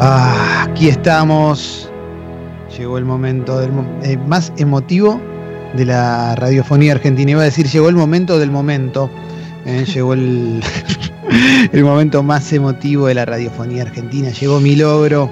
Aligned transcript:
Ah, 0.00 0.66
aquí 0.68 0.88
estamos. 0.88 1.90
Llegó 2.78 2.98
el 2.98 3.04
momento 3.04 3.58
del, 3.58 3.72
eh, 4.04 4.16
más 4.28 4.52
emotivo 4.56 5.20
de 5.74 5.84
la 5.86 6.36
radiofonía 6.36 6.92
argentina. 6.92 7.32
Iba 7.32 7.42
a 7.42 7.46
decir, 7.46 7.66
llegó 7.66 7.88
el 7.88 7.96
momento 7.96 8.38
del 8.38 8.52
momento. 8.52 9.10
Eh, 9.66 9.84
llegó 9.92 10.12
el, 10.12 10.62
el 11.72 11.84
momento 11.84 12.22
más 12.22 12.52
emotivo 12.52 13.08
de 13.08 13.14
la 13.14 13.24
radiofonía 13.24 13.82
argentina. 13.82 14.30
Llegó 14.30 14.60
mi 14.60 14.76
logro. 14.76 15.28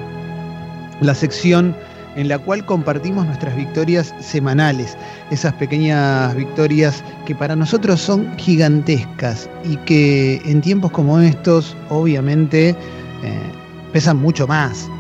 La 1.01 1.15
sección 1.15 1.77
en 2.17 2.27
la 2.27 2.39
cual 2.39 2.65
compartimos 2.65 3.27
nuestras 3.27 3.55
victorias 3.55 4.15
semanales, 4.21 4.97
esas 5.31 5.53
pequeñas 5.53 6.35
victorias 6.35 7.05
que 7.27 7.35
para 7.35 7.55
nosotros 7.55 8.01
son 8.01 8.37
gigantescas 8.39 9.49
y 9.65 9.77
que 9.77 10.41
en 10.47 10.63
tiempos 10.63 10.91
como 10.93 11.21
estos, 11.21 11.77
obviamente, 11.91 12.71
eh, 12.71 12.77
pesan 13.97 14.19
mucho 14.19 14.47
más, 14.47 14.91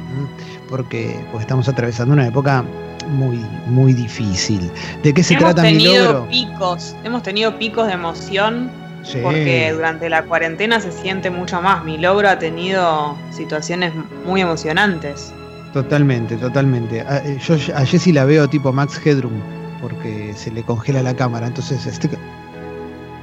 porque, 0.71 1.23
porque 1.31 1.43
estamos 1.43 1.69
atravesando 1.69 2.15
una 2.15 2.27
época 2.27 2.65
muy, 3.11 3.45
muy 3.67 3.93
difícil. 3.93 4.71
¿De 5.03 5.13
qué 5.13 5.23
se 5.23 5.35
hemos 5.35 5.55
trata 5.55 5.69
mi 5.71 5.85
logro? 5.85 6.27
picos, 6.31 6.97
hemos 7.05 7.23
tenido 7.23 7.59
picos 7.59 7.89
de 7.89 7.93
emoción 7.93 8.71
Sí. 9.03 9.19
porque 9.23 9.71
durante 9.75 10.09
la 10.09 10.23
cuarentena 10.25 10.81
se 10.81 10.91
siente 10.93 11.29
mucho 11.31 11.61
más. 11.61 11.85
Mi 11.85 11.99
logro 11.99 12.31
ha 12.31 12.39
tenido 12.39 13.15
situaciones 13.31 13.93
muy 14.27 14.41
emocionantes. 14.41 15.31
Totalmente, 15.75 16.39
totalmente. 16.39 17.03
A- 17.03 17.19
eh, 17.19 17.39
Yo 17.47 17.55
a 17.77 17.85
Jessie 17.85 18.15
la 18.15 18.25
veo 18.25 18.49
tipo 18.49 18.73
Max 18.73 18.99
Headroom, 19.05 19.35
porque 19.83 20.33
se 20.35 20.51
le 20.51 20.63
congela 20.63 21.03
la 21.03 21.15
cámara. 21.15 21.47
Entonces, 21.49 21.85
este, 21.85 22.09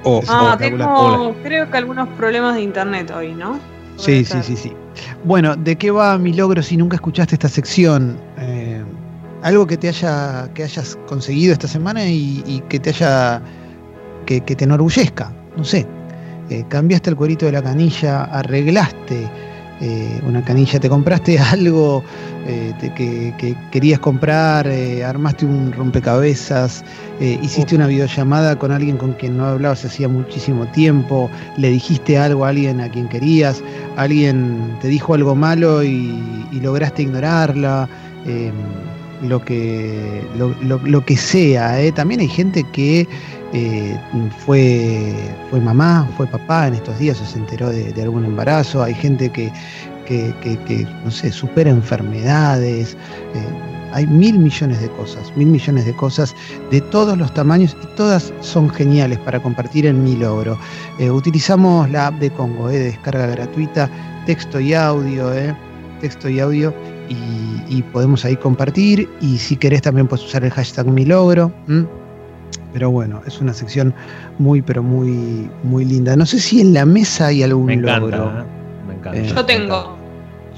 Oh, 0.03 0.21
Ah, 0.27 0.55
espectacular. 0.59 0.87
tengo 1.17 1.35
creo 1.41 1.71
que 1.71 1.77
algunos 1.77 2.07
problemas 2.09 2.53
de 2.55 2.61
internet 2.61 3.09
hoy, 3.15 3.33
¿no? 3.33 3.57
Sí, 3.97 4.23
sí, 4.25 4.37
sí, 4.43 4.55
sí. 4.55 4.73
Bueno, 5.23 5.55
¿de 5.55 5.75
qué 5.75 5.91
va 5.91 6.17
mi 6.17 6.33
logro 6.33 6.61
si 6.61 6.77
nunca 6.77 6.95
escuchaste 6.95 7.35
esta 7.35 7.49
sección? 7.49 8.17
Eh, 8.37 8.83
algo 9.41 9.67
que 9.67 9.77
te 9.77 9.89
haya, 9.89 10.49
que 10.53 10.63
hayas 10.63 10.97
conseguido 11.07 11.53
esta 11.53 11.67
semana 11.67 12.05
y, 12.05 12.63
que 12.69 12.79
te 12.79 12.91
haya, 12.91 13.41
que, 14.25 14.41
que 14.41 14.55
te 14.55 14.63
enorgullezca. 14.63 15.31
No 15.57 15.63
sé. 15.63 15.85
Eh, 16.49 16.65
cambiaste 16.67 17.09
el 17.09 17.15
cuerito 17.15 17.45
de 17.45 17.53
la 17.53 17.61
canilla, 17.61 18.25
arreglaste 18.25 19.29
eh, 19.83 20.21
una 20.25 20.41
canilla, 20.43 20.79
te 20.79 20.87
compraste 20.89 21.37
algo 21.53 22.03
eh, 22.47 22.73
te- 22.79 22.93
que, 22.93 23.33
que 23.37 23.55
querías 23.71 23.99
comprar, 23.99 24.65
eh, 24.67 25.03
armaste 25.03 25.45
un 25.45 25.71
rompecabezas, 25.73 26.83
hiciste 27.19 27.75
una 27.75 27.87
videollamada 27.87 28.57
con 28.57 28.71
alguien 28.71 28.97
con 28.97 29.13
quien 29.13 29.37
no 29.37 29.45
hablabas 29.45 29.85
hacía 29.85 30.07
muchísimo 30.07 30.65
tiempo, 30.67 31.29
le 31.57 31.69
dijiste 31.69 32.17
algo 32.17 32.45
a 32.45 32.49
alguien 32.49 32.81
a 32.81 32.89
quien 32.89 33.07
querías, 33.07 33.61
alguien 33.97 34.75
te 34.81 34.87
dijo 34.87 35.13
algo 35.13 35.35
malo 35.35 35.83
y, 35.83 36.13
y 36.51 36.59
lograste 36.61 37.03
ignorarla, 37.03 37.87
lo, 39.21 39.43
que, 39.43 40.21
lo, 40.37 40.53
lo- 40.61 40.79
lo 40.83 41.05
que 41.05 41.15
sea. 41.17 41.75
También 41.93 42.19
hay 42.21 42.27
gente 42.27 42.63
que 42.73 43.07
eh, 43.55 43.95
fue, 44.45 45.13
fue 45.51 45.59
mamá, 45.59 46.09
fue 46.17 46.25
papá 46.25 46.67
en 46.67 46.73
estos 46.73 46.97
días 46.97 47.17
se 47.17 47.37
enteró 47.37 47.69
de, 47.69 47.93
algún 48.01 48.25
embarazo, 48.25 48.81
hay 48.81 48.95
gente 48.95 49.29
que, 49.29 49.51
que, 50.07 50.87
no 51.05 51.11
sé, 51.11 51.31
supera 51.31 51.69
enfermedades. 51.69 52.97
eh, 53.35 53.69
hay 53.93 54.07
mil 54.07 54.39
millones 54.39 54.81
de 54.81 54.89
cosas, 54.89 55.31
mil 55.35 55.49
millones 55.49 55.85
de 55.85 55.93
cosas 55.93 56.35
de 56.71 56.81
todos 56.81 57.15
los 57.15 57.31
tamaños 57.31 57.77
y 57.83 57.95
todas 57.95 58.33
son 58.39 58.71
geniales 58.71 59.19
para 59.19 59.39
compartir 59.39 59.85
en 59.85 60.03
mi 60.03 60.15
logro. 60.15 60.57
Eh, 60.97 61.11
utilizamos 61.11 61.87
la 61.91 62.07
app 62.07 62.15
de 62.15 62.31
Congo, 62.31 62.69
de 62.69 62.79
descarga 62.79 63.27
gratuita, 63.27 63.87
texto 64.25 64.59
y 64.59 64.73
audio, 64.73 65.31
texto 66.01 66.27
y 66.27 66.39
audio, 66.39 66.73
y, 67.07 67.83
podemos 67.93 68.25
ahí 68.25 68.35
compartir. 68.35 69.07
Y 69.21 69.37
si 69.37 69.55
querés 69.55 69.83
también 69.83 70.07
puedes 70.07 70.25
usar 70.25 70.43
el 70.43 70.49
hashtag 70.49 70.87
mi 70.87 71.05
logro. 71.05 71.51
Pero 72.73 72.89
bueno, 72.89 73.21
es 73.27 73.39
una 73.39 73.53
sección 73.53 73.93
muy, 74.39 74.61
pero 74.61 74.81
muy, 74.81 75.49
muy 75.63 75.85
linda. 75.85 76.15
No 76.15 76.25
sé 76.25 76.39
si 76.39 76.61
en 76.61 76.73
la 76.73 76.85
mesa 76.85 77.27
hay 77.27 77.43
algún 77.43 77.65
me 77.67 77.73
encanta, 77.73 77.99
logro. 77.99 78.39
¿eh? 78.39 78.43
me 78.87 78.93
encanta. 78.95 79.19
Eh, 79.19 79.27
Yo 79.27 79.45
tengo. 79.45 79.97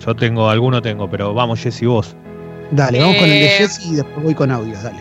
Yo 0.05 0.15
tengo, 0.15 0.49
alguno 0.49 0.81
tengo, 0.81 1.09
pero 1.09 1.33
vamos, 1.33 1.59
Jessy, 1.61 1.85
vos. 1.85 2.15
Dale, 2.71 2.99
vamos 2.99 3.15
con 3.17 3.25
el 3.25 3.31
de 3.31 3.45
Eh, 3.45 3.57
Jessy 3.59 3.89
y 3.91 3.95
después 3.95 4.23
voy 4.23 4.33
con 4.35 4.51
audios, 4.51 4.81
dale. 4.83 4.99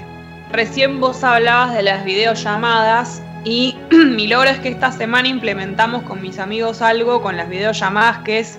Recién 0.53 1.00
vos 1.00 1.25
hablabas 1.25 1.75
de 1.75 1.83
las 1.83 2.04
videollamadas 2.04 3.22
y 3.44 3.77
mi 3.91 4.27
logro 4.28 4.50
es 4.50 4.59
que 4.59 4.69
esta 4.69 4.93
semana 4.93 5.28
implementamos 5.28 6.03
con 6.03 6.21
mis 6.22 6.38
amigos 6.38 6.81
algo 6.83 7.22
con 7.22 7.37
las 7.37 7.49
videollamadas 7.49 8.19
que 8.19 8.38
es 8.41 8.59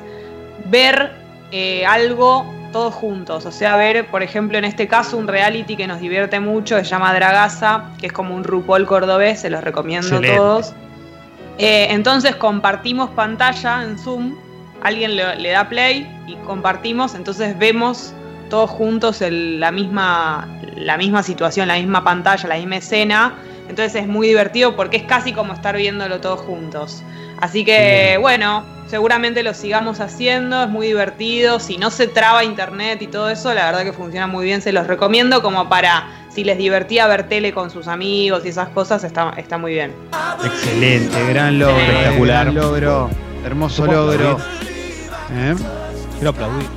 ver 0.70 1.12
eh, 1.52 1.86
algo 1.86 2.46
todos 2.76 2.94
juntos. 2.94 3.46
O 3.46 3.52
sea, 3.54 3.78
ver, 3.78 4.08
por 4.08 4.22
ejemplo, 4.22 4.58
en 4.58 4.66
este 4.66 4.86
caso 4.86 5.16
un 5.16 5.30
reality 5.30 5.78
que 5.78 5.88
nos 5.88 6.02
divierte 6.02 6.42
mucho, 6.42 6.76
se 6.78 6.84
llama 6.84 7.14
Dragaza, 7.14 7.86
que 7.98 8.08
es 8.08 8.12
como 8.12 8.36
un 8.36 8.44
RuPaul 8.44 8.86
cordobés, 8.86 9.40
se 9.40 9.50
los 9.50 9.64
recomiendo 9.64 10.08
Excelente. 10.08 10.34
a 10.34 10.38
todos. 10.38 10.74
Eh, 11.58 11.88
entonces 11.92 12.36
compartimos 12.36 13.10
pantalla 13.12 13.82
en 13.82 13.98
Zoom, 13.98 14.36
alguien 14.84 15.16
le, 15.16 15.38
le 15.38 15.52
da 15.52 15.70
play 15.70 16.06
y 16.28 16.36
compartimos, 16.46 17.16
entonces 17.16 17.58
vemos 17.58 18.14
todos 18.50 18.70
juntos 18.70 19.22
el- 19.22 19.62
la, 19.62 19.72
misma, 19.72 20.46
la 20.76 20.98
misma 20.98 21.24
situación, 21.24 21.70
la 21.70 21.76
misma 21.76 22.04
pantalla, 22.04 22.50
la 22.50 22.58
misma 22.58 22.76
escena. 22.76 23.36
Entonces 23.70 23.96
es 23.96 24.08
muy 24.08 24.28
divertido 24.28 24.76
porque 24.76 24.98
es 24.98 25.04
casi 25.04 25.32
como 25.32 25.54
estar 25.54 25.78
viéndolo 25.78 26.20
todos 26.20 26.42
juntos. 26.42 27.02
Así 27.40 27.66
que 27.66 28.18
bueno, 28.20 28.64
seguramente 28.88 29.44
lo 29.44 29.54
sigamos 29.54 30.00
haciendo, 30.00 30.64
es 30.64 30.70
muy 30.70 30.88
divertido. 30.88 31.60
Si 31.60 31.78
no 31.78 31.92
se 31.92 32.08
traba 32.08 32.44
internet 32.44 33.02
y 33.02 33.08
todo 33.08 33.30
eso, 33.30 33.54
la 33.54 33.66
verdad 33.66 33.84
que 33.84 33.94
funciona 33.94 34.28
muy 34.28 34.46
bien. 34.46 34.62
Se 34.62 34.72
los 34.72 34.88
recomiendo 34.88 35.42
como 35.42 35.68
para, 35.70 36.08
si 36.30 36.44
les 36.44 36.58
divertía 36.58 37.08
ver 37.08 37.28
tele 37.28 37.54
con 37.54 37.70
sus 37.70 37.88
amigos 37.88 38.44
y 38.46 38.50
esas 38.50 38.70
cosas, 38.70 39.04
está, 39.04 39.34
está 39.38 39.58
muy 39.58 39.74
bien. 39.74 39.94
Excelente, 40.44 41.26
gran 41.30 41.60
logro, 41.60 41.78
eh, 41.78 41.86
Espectacular. 41.88 42.46
gran 42.46 42.56
logro, 42.56 43.10
hermoso 43.46 43.86
¿Puedo 43.86 44.08
logro. 44.08 44.38
¿Eh? 45.34 45.56
Quiero 46.16 46.30
aplaudir. 46.30 46.68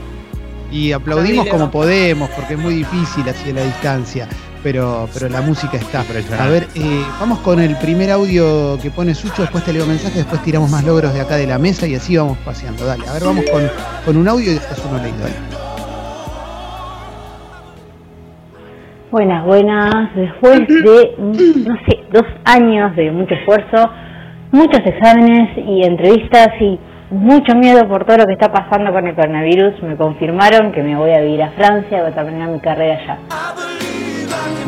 Y 0.71 0.93
aplaudimos 0.93 1.47
Aplaudile, 1.47 1.51
como 1.51 1.65
¿no? 1.67 1.71
podemos, 1.71 2.31
porque 2.31 2.55
es 2.55 2.61
muy 2.61 2.75
difícil 2.75 3.27
así 3.29 3.51
a 3.51 3.55
la 3.55 3.63
distancia, 3.63 4.29
pero, 4.63 5.09
pero 5.13 5.29
la 5.29 5.41
música 5.41 5.77
está. 5.77 6.01
A 6.01 6.49
ver, 6.49 6.67
eh, 6.75 7.03
vamos 7.21 7.39
con 7.41 7.61
el 7.61 7.77
primer 7.77 8.11
audio 8.11 8.79
que 8.81 8.91
pone 8.91 9.15
Sucho, 9.15 9.43
después 9.43 9.65
te 9.65 9.73
leo 9.73 9.87
mensajes, 9.87 10.17
después 10.17 10.43
tiramos 10.43 10.71
más 10.71 10.85
logros 10.85 11.15
de 11.15 11.21
acá 11.21 11.37
de 11.37 11.47
la 11.47 11.59
mesa 11.59 11.87
y 11.87 11.95
así 11.95 12.17
vamos 12.17 12.39
paseando. 12.39 12.85
Dale, 12.85 13.07
a 13.09 13.13
ver, 13.13 13.25
vamos 13.25 13.45
con, 13.51 13.63
con 14.05 14.17
un 14.17 14.29
audio 14.29 14.51
y 14.51 14.55
después 14.55 14.83
uno 14.89 15.03
leído. 15.03 15.19
Dale. 15.19 15.35
Buenas, 19.11 19.45
buenas. 19.47 20.15
Después 20.15 20.69
de, 20.69 21.15
no 21.19 21.75
sé, 21.89 22.01
dos 22.13 22.27
años 22.45 22.95
de 22.95 23.11
mucho 23.11 23.35
esfuerzo, 23.35 23.91
muchos 24.53 24.81
exámenes 24.85 25.57
y 25.57 25.83
entrevistas 25.83 26.49
y 26.61 26.79
mucho 27.11 27.55
miedo 27.55 27.89
por 27.89 28.05
todo 28.05 28.19
lo 28.19 28.27
que 28.27 28.35
está 28.35 28.53
pasando 28.53 28.93
con 28.93 29.07
el 29.07 29.15
coronavirus, 29.15 29.83
me 29.83 29.97
confirmaron 29.97 30.73
que 30.73 30.83
me 30.83 30.95
voy 30.95 31.13
a 31.13 31.21
vivir 31.21 31.43
a 31.43 31.51
Francia, 31.53 32.03
voy 32.03 32.11
a 32.11 32.15
terminar 32.15 32.51
mi 32.51 32.61
carrera 32.61 32.99
allá. 33.03 33.19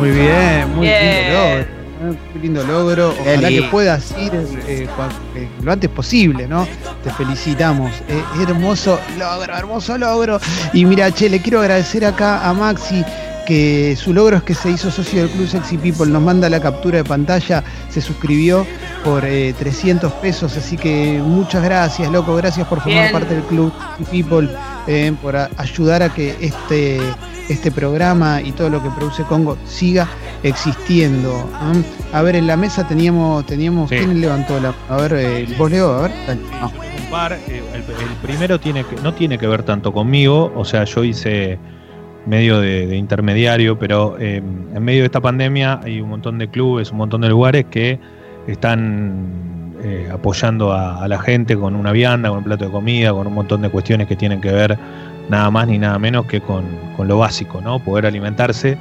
Muy 0.00 0.10
bien, 0.12 0.74
muy 0.74 0.86
Bien. 0.86 1.00
lindo 1.12 1.32
logro. 1.32 1.60
¿eh? 1.60 2.38
Lindo 2.40 2.64
logro. 2.64 3.14
Ojalá 3.20 3.48
que 3.50 3.62
puedas 3.64 4.14
ir 4.18 4.34
eh, 4.34 4.88
eh, 5.36 5.48
lo 5.62 5.72
antes 5.72 5.90
posible, 5.90 6.48
¿no? 6.48 6.66
Te 7.04 7.10
felicitamos. 7.10 7.92
Eh, 8.08 8.22
hermoso 8.42 8.98
logro, 9.18 9.54
hermoso 9.54 9.98
logro. 9.98 10.40
Y 10.72 10.86
mira, 10.86 11.10
che, 11.10 11.28
le 11.28 11.40
quiero 11.42 11.60
agradecer 11.60 12.04
acá 12.06 12.48
a 12.48 12.54
Maxi 12.54 13.04
que 13.46 13.96
su 13.96 14.12
logro 14.14 14.36
es 14.36 14.42
que 14.42 14.54
se 14.54 14.70
hizo 14.70 14.90
socio 14.90 15.22
del 15.22 15.30
Club 15.30 15.48
Sexy 15.48 15.76
People, 15.78 16.06
nos 16.06 16.22
manda 16.22 16.48
la 16.48 16.60
captura 16.60 16.98
de 16.98 17.04
pantalla, 17.04 17.62
se 17.88 18.00
suscribió 18.00 18.66
por 19.04 19.24
eh, 19.24 19.54
300 19.58 20.12
pesos, 20.14 20.56
así 20.56 20.76
que 20.76 21.20
muchas 21.24 21.62
gracias, 21.64 22.10
loco, 22.12 22.34
gracias 22.36 22.66
por 22.68 22.80
formar 22.80 23.00
Bien. 23.02 23.12
parte 23.12 23.34
del 23.34 23.42
Club 23.44 23.72
Sexy 23.98 24.22
People, 24.22 24.48
eh, 24.86 25.12
por 25.20 25.36
a- 25.36 25.48
ayudar 25.56 26.02
a 26.02 26.08
que 26.12 26.36
este, 26.40 27.00
este 27.48 27.70
programa 27.70 28.40
y 28.42 28.52
todo 28.52 28.68
lo 28.70 28.82
que 28.82 28.90
produce 28.90 29.22
Congo 29.24 29.56
siga 29.66 30.06
existiendo. 30.42 31.48
¿eh? 31.74 31.82
A 32.12 32.22
ver, 32.22 32.36
en 32.36 32.46
la 32.46 32.56
mesa 32.56 32.86
teníamos, 32.86 33.46
teníamos 33.46 33.88
Sí. 33.88 33.96
¿quién 33.96 34.20
levantó 34.20 34.60
la 34.60 34.74
A 34.88 34.96
ver, 34.96 35.12
eh, 35.16 35.54
vos 35.56 35.70
Leo, 35.70 35.92
a 35.98 36.02
ver. 36.02 36.12
Dale, 36.26 36.40
no. 36.60 36.66
Un 36.68 37.10
par, 37.10 37.32
el, 37.32 37.54
el 37.74 37.82
primero 38.22 38.60
tiene 38.60 38.84
que, 38.84 38.96
no 39.02 39.14
tiene 39.14 39.38
que 39.38 39.46
ver 39.46 39.62
tanto 39.62 39.92
conmigo, 39.92 40.52
o 40.54 40.64
sea, 40.64 40.84
yo 40.84 41.02
hice 41.04 41.58
medio 42.26 42.60
de, 42.60 42.96
intermediario, 42.96 43.78
pero 43.78 44.16
eh, 44.18 44.36
en 44.36 44.82
medio 44.82 45.00
de 45.00 45.06
esta 45.06 45.20
pandemia 45.20 45.80
hay 45.82 46.00
un 46.00 46.10
montón 46.10 46.38
de 46.38 46.48
clubes, 46.48 46.90
un 46.92 46.98
montón 46.98 47.22
de 47.22 47.28
lugares 47.28 47.66
que 47.70 47.98
están 48.46 49.74
eh, 49.82 50.08
apoyando 50.12 50.72
a, 50.72 51.02
a 51.02 51.08
la 51.08 51.18
gente 51.18 51.56
con 51.56 51.74
una 51.74 51.92
vianda, 51.92 52.28
con 52.28 52.38
un 52.38 52.44
plato 52.44 52.66
de 52.66 52.70
comida, 52.70 53.12
con 53.12 53.26
un 53.26 53.34
montón 53.34 53.62
de 53.62 53.70
cuestiones 53.70 54.06
que 54.06 54.16
tienen 54.16 54.40
que 54.40 54.52
ver 54.52 54.78
nada 55.30 55.50
más 55.50 55.68
ni 55.68 55.78
nada 55.78 55.98
menos 55.98 56.26
que 56.26 56.40
con, 56.40 56.64
con 56.96 57.08
lo 57.08 57.18
básico, 57.18 57.60
¿no? 57.60 57.78
Poder 57.78 58.04
alimentarse. 58.06 58.76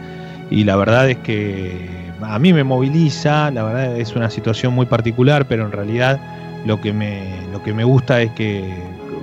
Y 0.50 0.64
la 0.64 0.76
verdad 0.76 1.10
es 1.10 1.18
que 1.18 1.88
a 2.22 2.40
mí 2.40 2.52
me 2.52 2.64
moviliza, 2.64 3.52
la 3.52 3.64
verdad 3.64 3.98
es 3.98 4.16
una 4.16 4.30
situación 4.30 4.74
muy 4.74 4.88
particular, 4.88 5.46
pero 5.46 5.66
en 5.66 5.72
realidad 5.72 6.20
lo 6.66 6.82
que 6.82 6.92
me, 6.92 7.24
lo 7.52 7.64
que 7.64 7.74
me 7.74 7.84
gusta 7.84 8.22
es 8.22 8.32
que 8.32 8.74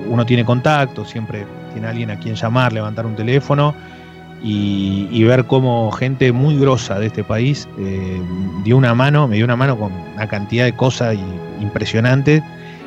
uno 0.08 0.24
tiene 0.24 0.44
contacto, 0.44 1.04
siempre 1.04 1.44
tiene 1.72 1.88
alguien 1.88 2.10
a 2.10 2.18
quien 2.18 2.36
llamar, 2.36 2.72
levantar 2.72 3.04
un 3.04 3.16
teléfono 3.16 3.74
y, 4.48 5.25
ver 5.25 5.44
cómo 5.46 5.90
gente 5.90 6.31
muy 6.31 6.56
grosa 6.56 7.00
de 7.00 7.06
este 7.06 7.25
país 7.25 7.69
eh, 7.78 8.20
dio 8.62 8.76
una 8.76 8.94
mano, 8.94 9.26
me 9.26 9.37
dio 9.37 9.44
una 9.44 9.56
mano 9.56 9.76
con 9.76 9.93
una 9.93 10.28
cantidad 10.28 10.64
de 10.64 10.72
cosas 10.72 11.16
impresionantes 11.60 12.43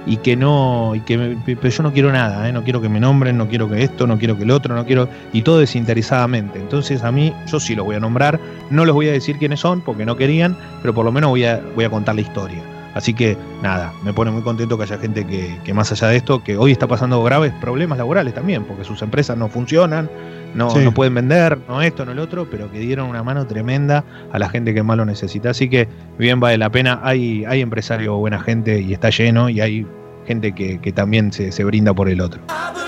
y 0.06 0.17
que 0.17 0.38
no, 0.38 0.94
y 0.95 1.01
que 1.01 1.38
pero 1.45 1.69
yo 1.69 1.83
no 1.83 1.91
quiero 1.91 2.13
nada, 2.13 2.47
¿eh? 2.47 2.53
no 2.53 2.63
quiero 2.63 2.79
que 2.79 2.88
me 2.88 3.01
nombren, 3.01 3.38
no 3.38 3.50
quiero 3.50 3.69
que 3.69 3.83
esto, 3.83 4.07
no 4.07 4.17
quiero 4.17 4.38
que 4.38 4.44
el 4.44 4.51
otro, 4.51 4.73
no 4.73 4.85
quiero, 4.85 5.09
y 5.33 5.41
todo 5.41 5.59
desinteresadamente. 5.59 6.59
Entonces 6.59 7.03
a 7.03 7.11
mí, 7.11 7.33
yo 7.51 7.59
sí 7.59 7.75
los 7.75 7.85
voy 7.85 7.97
a 7.97 8.00
nombrar, 8.00 8.39
no 8.69 8.85
les 8.85 8.94
voy 8.94 9.09
a 9.09 9.12
decir 9.12 9.38
quiénes 9.38 9.59
son 9.59 9.81
porque 9.81 10.05
no 10.05 10.15
querían, 10.15 10.55
pero 10.81 10.94
por 10.94 11.03
lo 11.03 11.12
menos 11.12 11.29
voy 11.29 11.44
a, 11.44 11.62
voy 11.75 11.83
a 11.83 11.89
contar 11.89 12.15
la 12.15 12.21
historia. 12.21 12.78
Así 12.94 13.13
que 13.13 13.38
nada, 13.62 13.94
me 14.03 14.13
pone 14.13 14.31
muy 14.31 14.41
contento 14.41 14.77
que 14.77 14.83
haya 14.83 14.97
gente 14.97 15.25
que, 15.25 15.57
que 15.63 15.74
más 15.74 15.91
allá 15.91 16.07
de 16.07 16.18
esto, 16.18 16.44
que 16.44 16.57
hoy 16.57 16.71
está 16.71 16.88
pasando 16.88 17.21
graves 17.24 17.53
problemas 17.62 17.97
laborales 17.97 18.33
también, 18.33 18.63
porque 18.63 18.83
sus 18.83 19.01
empresas 19.01 19.38
no 19.38 19.47
funcionan, 19.47 20.09
no, 20.56 20.74
no 20.75 20.94
pueden 20.94 21.13
vender, 21.13 21.59
no 21.68 21.81
esto, 21.81 22.06
no 22.06 22.12
el 22.12 22.19
otro, 22.19 22.50
pero 22.50 22.71
que 22.71 22.80
dieron 22.80 23.07
una 23.07 23.24
mano 23.24 23.45
tremenda 23.45 24.03
a 24.31 24.39
la 24.39 24.50
gente 24.50 24.74
que 24.74 24.81
más 24.81 24.97
lo 24.97 25.06
necesita. 25.06 25.51
Así 25.51 25.69
que 25.69 25.88
bien 26.18 26.39
vale 26.39 26.57
la 26.57 26.71
pena, 26.71 27.00
hay, 27.03 27.45
hay 27.45 27.62
empresarios, 27.62 28.18
buena 28.18 28.39
gente 28.39 28.81
y 28.81 28.94
está 28.94 29.09
lleno 29.09 29.50
y 29.50 29.62
hay 29.62 29.86
gente 30.29 30.51
que, 30.53 30.91
también 30.91 31.33
se, 31.33 31.63
brinda 31.63 31.91
por 31.91 32.07
el 32.07 32.21
otro. 32.21 32.39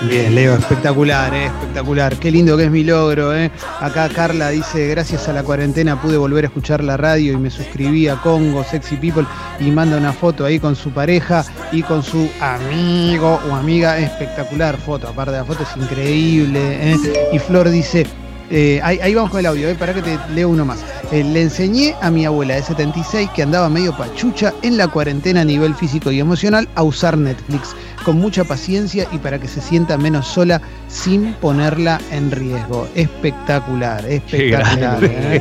Bien, 0.08 0.32
Leo, 0.32 0.54
espectacular, 0.54 1.34
eh, 1.34 1.46
espectacular. 1.46 2.14
Qué 2.16 2.30
lindo 2.30 2.56
que 2.56 2.66
es 2.66 2.70
mi 2.70 2.84
logro. 2.84 3.36
Eh. 3.36 3.50
Acá 3.80 4.08
Carla 4.08 4.50
dice, 4.50 4.86
gracias 4.86 5.28
a 5.28 5.32
la 5.32 5.42
cuarentena 5.42 6.00
pude 6.00 6.16
volver 6.16 6.44
a 6.44 6.46
escuchar 6.46 6.84
la 6.84 6.96
radio 6.96 7.32
y 7.32 7.36
me 7.36 7.50
suscribí 7.50 8.06
a 8.06 8.14
Congo, 8.14 8.62
Sexy 8.62 8.94
People, 8.94 9.24
y 9.58 9.72
manda 9.72 9.96
una 9.96 10.12
foto 10.12 10.44
ahí 10.44 10.60
con 10.60 10.76
su 10.76 10.90
pareja 10.90 11.44
y 11.72 11.82
con 11.82 12.04
su 12.04 12.30
amigo 12.40 13.40
o 13.50 13.56
amiga. 13.56 13.98
Espectacular 13.98 14.76
foto, 14.76 15.08
aparte 15.08 15.32
de 15.32 15.38
la 15.38 15.44
foto 15.44 15.64
es 15.64 15.82
increíble. 15.82 16.92
Eh. 16.92 16.96
Y 17.32 17.40
Flor 17.40 17.70
dice, 17.70 18.06
eh, 18.54 18.80
ahí, 18.82 19.14
vamos 19.14 19.30
con 19.30 19.40
el 19.40 19.46
audio, 19.46 19.66
eh, 19.70 19.74
para 19.74 19.94
que 19.94 20.02
te 20.02 20.18
leo 20.34 20.50
uno 20.50 20.66
más. 20.66 20.84
Eh, 21.10 21.24
le 21.24 21.40
enseñé 21.40 21.94
a 22.02 22.10
mi 22.10 22.26
abuela 22.26 22.54
de 22.54 22.60
76 22.60 23.30
que 23.34 23.42
andaba 23.42 23.70
medio 23.70 23.96
pachucha 23.96 24.52
en 24.60 24.76
la 24.76 24.88
cuarentena 24.88 25.40
a 25.40 25.44
nivel 25.46 25.74
físico 25.74 26.12
y 26.12 26.20
emocional 26.20 26.68
a 26.74 26.82
usar 26.82 27.16
Netflix 27.16 27.74
con 28.04 28.18
mucha 28.18 28.44
paciencia 28.44 29.06
y 29.10 29.16
para 29.16 29.38
que 29.38 29.48
se 29.48 29.62
sienta 29.62 29.96
menos 29.96 30.26
sola 30.26 30.60
sin 30.86 31.32
ponerla 31.40 31.98
en 32.12 32.30
riesgo. 32.30 32.88
Espectacular, 32.94 34.04
espectacular. 34.04 35.02
¿eh? 35.02 35.40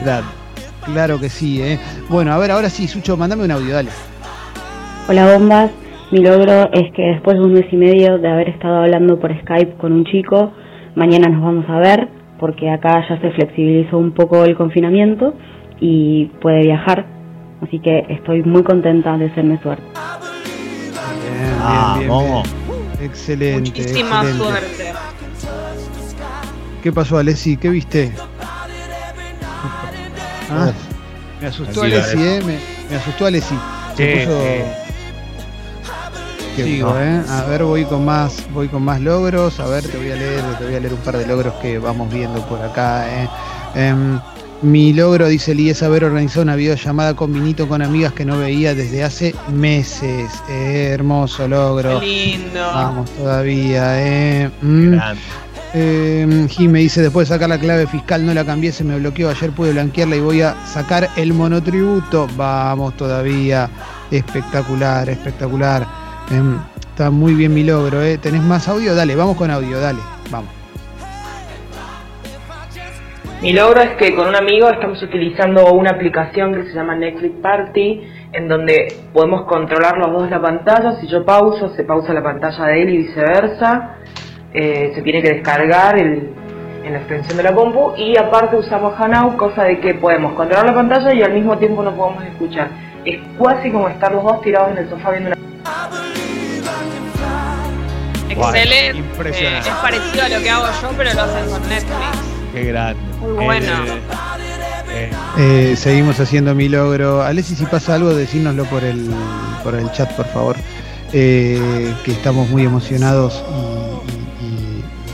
Claro 0.85 1.19
que 1.19 1.27
sí. 1.27 1.61
¿eh? 1.61 1.77
Bueno, 2.07 2.31
a 2.31 2.37
ver, 2.37 2.51
ahora 2.51 2.69
sí, 2.69 2.87
Sucho, 2.87 3.17
mándame 3.17 3.43
un 3.43 3.51
audio, 3.51 3.73
dale. 3.73 3.89
Hola, 5.09 5.33
bombas. 5.33 5.69
Mi 6.11 6.21
logro 6.21 6.71
es 6.71 6.93
que 6.93 7.01
después 7.01 7.37
de 7.37 7.43
un 7.43 7.51
mes 7.51 7.65
y 7.73 7.75
medio 7.75 8.17
de 8.19 8.29
haber 8.29 8.47
estado 8.47 8.83
hablando 8.83 9.19
por 9.19 9.37
Skype 9.41 9.75
con 9.79 9.91
un 9.91 10.05
chico, 10.05 10.53
mañana 10.95 11.27
nos 11.27 11.41
vamos 11.41 11.65
a 11.67 11.79
ver 11.79 12.20
porque 12.41 12.71
acá 12.71 13.07
ya 13.07 13.21
se 13.21 13.29
flexibilizó 13.31 13.99
un 13.99 14.13
poco 14.13 14.43
el 14.43 14.57
confinamiento 14.57 15.35
y 15.79 16.25
puede 16.41 16.63
viajar. 16.63 17.05
Así 17.61 17.79
que 17.79 18.03
estoy 18.09 18.41
muy 18.41 18.63
contenta 18.63 19.15
de 19.15 19.31
serme 19.35 19.61
suerte. 19.61 19.83
Bien, 21.99 22.09
bien, 22.09 22.09
bien, 22.09 22.43
Excelente. 23.03 23.69
Muchísima 23.69 24.23
suerte. 24.23 24.91
¿Qué 26.81 26.91
pasó, 26.91 27.19
Alessi? 27.19 27.55
¿Qué 27.55 27.69
viste? 27.69 28.11
Ah, 30.53 30.73
me 31.39 31.47
asustó 31.47 31.83
Alessi, 31.83 32.17
¿eh? 32.21 32.41
Me, 32.89 32.95
asustó 32.97 33.25
Alessi. 33.25 33.55
Se 33.95 34.17
puso... 34.17 34.80
Sigo, 36.55 36.97
¿eh? 36.97 37.21
A 37.29 37.45
ver, 37.45 37.63
voy 37.63 37.85
con 37.85 38.05
más, 38.05 38.45
voy 38.53 38.67
con 38.67 38.83
más 38.83 38.99
logros. 38.99 39.59
A 39.59 39.67
ver, 39.67 39.83
te 39.83 39.97
voy 39.97 40.11
a 40.11 40.15
leer, 40.15 40.43
te 40.57 40.65
voy 40.65 40.75
a 40.75 40.79
leer 40.79 40.93
un 40.93 40.99
par 40.99 41.17
de 41.17 41.25
logros 41.25 41.53
que 41.55 41.79
vamos 41.79 42.11
viendo 42.11 42.45
por 42.47 42.61
acá. 42.61 43.07
¿eh? 43.23 43.29
Em, 43.75 44.19
mi 44.61 44.93
logro, 44.93 45.27
dice 45.27 45.55
Lee, 45.55 45.69
es 45.69 45.81
haber 45.81 46.03
organizado 46.03 46.43
una 46.43 46.55
videollamada 46.55 47.15
con 47.15 47.33
Vinito 47.33 47.67
con 47.67 47.81
amigas 47.81 48.13
que 48.13 48.25
no 48.25 48.37
veía 48.37 48.75
desde 48.75 49.03
hace 49.03 49.33
meses. 49.51 50.29
hermoso 50.49 51.47
logro. 51.47 51.99
Qué 51.99 52.05
lindo. 52.05 52.59
Vamos 52.59 53.09
todavía, 53.11 53.99
¿eh? 53.99 54.51
Mm. 54.61 54.95
Eh, 55.73 56.47
me 56.59 56.79
dice, 56.79 57.01
después 57.01 57.29
de 57.29 57.35
sacar 57.35 57.47
la 57.47 57.57
clave 57.57 57.87
fiscal 57.87 58.25
no 58.25 58.33
la 58.33 58.43
cambié, 58.43 58.73
se 58.73 58.83
me 58.83 58.99
bloqueó, 58.99 59.29
ayer 59.29 59.51
pude 59.51 59.71
blanquearla 59.71 60.17
y 60.17 60.19
voy 60.19 60.41
a 60.41 60.55
sacar 60.65 61.09
el 61.15 61.33
monotributo. 61.33 62.27
Vamos 62.35 62.95
todavía. 62.97 63.69
Espectacular, 64.11 65.09
espectacular. 65.09 66.00
Em, 66.31 66.59
está 66.79 67.11
muy 67.11 67.33
bien 67.33 67.53
mi 67.53 67.63
logro, 67.63 68.01
¿eh? 68.01 68.17
¿Tenés 68.17 68.41
más 68.41 68.69
audio? 68.69 68.95
Dale, 68.95 69.15
vamos 69.17 69.35
con 69.35 69.51
audio, 69.51 69.81
dale, 69.81 69.99
vamos. 70.29 70.49
Mi 73.41 73.51
logro 73.51 73.81
es 73.81 73.89
que 73.97 74.15
con 74.15 74.29
un 74.29 74.35
amigo 74.35 74.69
estamos 74.69 75.01
utilizando 75.03 75.73
una 75.73 75.91
aplicación 75.91 76.53
que 76.53 76.63
se 76.65 76.73
llama 76.73 76.95
Netflix 76.95 77.35
Party, 77.41 78.01
en 78.31 78.47
donde 78.47 78.95
podemos 79.11 79.45
controlar 79.45 79.97
los 79.97 80.11
dos 80.11 80.29
la 80.29 80.41
pantalla. 80.41 81.01
Si 81.01 81.07
yo 81.07 81.25
pauso, 81.25 81.75
se 81.75 81.83
pausa 81.83 82.13
la 82.13 82.23
pantalla 82.23 82.65
de 82.65 82.81
él 82.81 82.89
y 82.91 82.97
viceversa. 82.99 83.95
Eh, 84.53 84.91
se 84.95 85.01
tiene 85.01 85.21
que 85.21 85.33
descargar 85.33 85.97
en 85.97 86.33
la 86.89 86.99
extensión 86.99 87.37
de 87.37 87.43
la 87.43 87.53
compu 87.53 87.93
y 87.97 88.17
aparte 88.17 88.55
usamos 88.55 88.93
Hanout, 88.97 89.35
cosa 89.35 89.63
de 89.63 89.79
que 89.79 89.95
podemos 89.95 90.33
controlar 90.33 90.65
la 90.65 90.75
pantalla 90.75 91.13
y 91.13 91.23
al 91.23 91.33
mismo 91.33 91.57
tiempo 91.57 91.83
nos 91.83 91.95
podemos 91.95 92.23
escuchar. 92.23 92.69
Es 93.03 93.19
casi 93.43 93.69
como 93.69 93.89
estar 93.89 94.13
los 94.13 94.23
dos 94.23 94.41
tirados 94.41 94.71
en 94.71 94.77
el 94.77 94.89
sofá 94.89 95.11
viendo 95.11 95.29
una 95.29 96.20
Excelente. 98.49 98.97
Impresionante. 98.97 99.69
es 99.69 99.75
parecido 99.75 100.23
a 100.23 100.29
lo 100.29 100.39
que 100.41 100.49
hago 100.49 100.65
yo, 100.81 100.89
pero 100.97 101.13
lo 101.13 101.21
hacen 101.21 101.49
con 101.49 101.69
Netflix. 101.69 102.51
Qué 102.53 102.63
grande. 102.65 103.01
Muy 103.19 103.45
bueno. 103.45 103.71
Eh, 104.93 105.11
eh, 105.37 105.75
seguimos 105.77 106.19
haciendo 106.19 106.53
mi 106.53 106.67
logro. 106.67 107.21
Alessi, 107.21 107.55
si 107.55 107.65
pasa 107.65 107.95
algo, 107.95 108.13
decínoslo 108.13 108.65
por 108.65 108.83
el, 108.83 109.09
por 109.63 109.75
el 109.75 109.91
chat, 109.91 110.11
por 110.13 110.27
favor. 110.27 110.57
Eh, 111.13 111.93
que 112.05 112.11
estamos 112.11 112.49
muy 112.49 112.63
emocionados 112.63 113.43
y, 113.49 113.90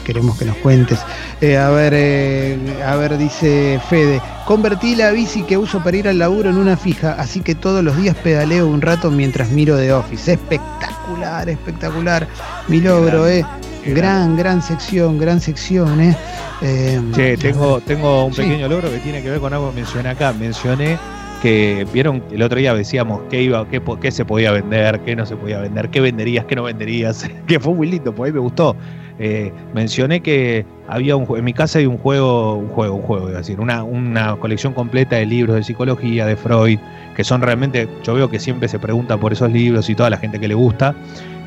queremos 0.07 0.39
que 0.39 0.45
nos 0.45 0.56
cuentes. 0.57 1.00
a 1.00 1.69
ver, 1.69 2.57
a 2.81 2.95
ver, 2.95 3.18
dice 3.18 3.77
Fede, 3.89 4.21
convertí 4.45 4.95
la 4.95 5.12
bici 5.12 5.44
que 5.44 5.57
uso 5.57 5.83
para 5.83 5.98
ir 5.98 6.07
al 6.07 6.18
laburo 6.18 6.50
en 6.50 6.57
una 6.57 6.77
fija, 6.77 7.18
así 7.19 7.42
que 7.42 7.56
todos 7.56 7.83
los 7.83 7.98
días 7.98 8.15
pedaleo 8.15 8.68
un 8.68 8.81
rato 8.81 9.12
mientras 9.12 9.50
miro 9.50 9.75
de 9.75 9.92
Office. 9.92 10.31
Espectacular, 10.31 11.49
espectacular. 11.49 12.26
Mi 12.69 12.80
logro, 12.80 13.28
eh. 13.28 13.45
Gran, 13.85 14.35
gran 14.35 14.61
sección, 14.61 15.18
gran 15.18 15.40
sección, 15.40 16.02
¿eh? 16.02 16.18
eh 16.61 17.37
tengo, 17.40 17.80
tengo 17.81 18.26
un 18.26 18.33
pequeño 18.33 18.68
logro 18.68 18.90
que 18.90 18.99
tiene 18.99 19.21
que 19.21 19.30
ver 19.30 19.40
con 19.40 19.54
algo 19.54 19.69
que 19.69 19.78
mencioné 19.78 20.09
acá. 20.09 20.33
Mencioné 20.33 20.97
que 21.41 21.85
vieron 21.94 22.23
el 22.31 22.41
otro 22.41 22.59
día 22.59 22.73
decíamos 22.73 23.21
qué 23.29 23.41
iba, 23.41 23.67
qué, 23.69 23.81
qué 24.01 24.11
se 24.11 24.25
podía 24.25 24.51
vender, 24.51 24.99
qué 25.01 25.15
no 25.15 25.25
se 25.25 25.35
podía 25.35 25.59
vender, 25.59 25.89
qué 25.89 26.01
venderías, 26.01 26.45
qué 26.45 26.56
no 26.56 26.63
venderías, 26.63 27.29
que 27.47 27.59
fue 27.59 27.73
muy 27.73 27.87
lindo, 27.87 28.13
pues 28.13 28.29
ahí 28.29 28.33
me 28.33 28.39
gustó. 28.39 28.75
Eh, 29.19 29.51
mencioné 29.73 30.21
que 30.21 30.63
había 30.87 31.15
un 31.15 31.25
en 31.35 31.44
mi 31.44 31.53
casa 31.53 31.79
hay 31.79 31.87
un 31.87 31.97
juego, 31.97 32.56
un 32.56 32.67
juego, 32.67 32.95
un 32.95 33.01
juego, 33.01 33.29
es 33.29 33.35
decir, 33.35 33.59
una, 33.59 33.83
una 33.83 34.35
colección 34.35 34.73
completa 34.73 35.15
de 35.15 35.25
libros 35.25 35.56
de 35.56 35.63
psicología, 35.63 36.25
de 36.27 36.35
Freud, 36.35 36.79
que 37.15 37.23
son 37.23 37.41
realmente, 37.41 37.89
yo 38.03 38.13
veo 38.13 38.29
que 38.29 38.39
siempre 38.39 38.67
se 38.67 38.77
pregunta 38.77 39.17
por 39.17 39.33
esos 39.33 39.51
libros 39.51 39.89
y 39.89 39.95
toda 39.95 40.11
la 40.11 40.17
gente 40.17 40.39
que 40.39 40.47
le 40.47 40.53
gusta. 40.53 40.95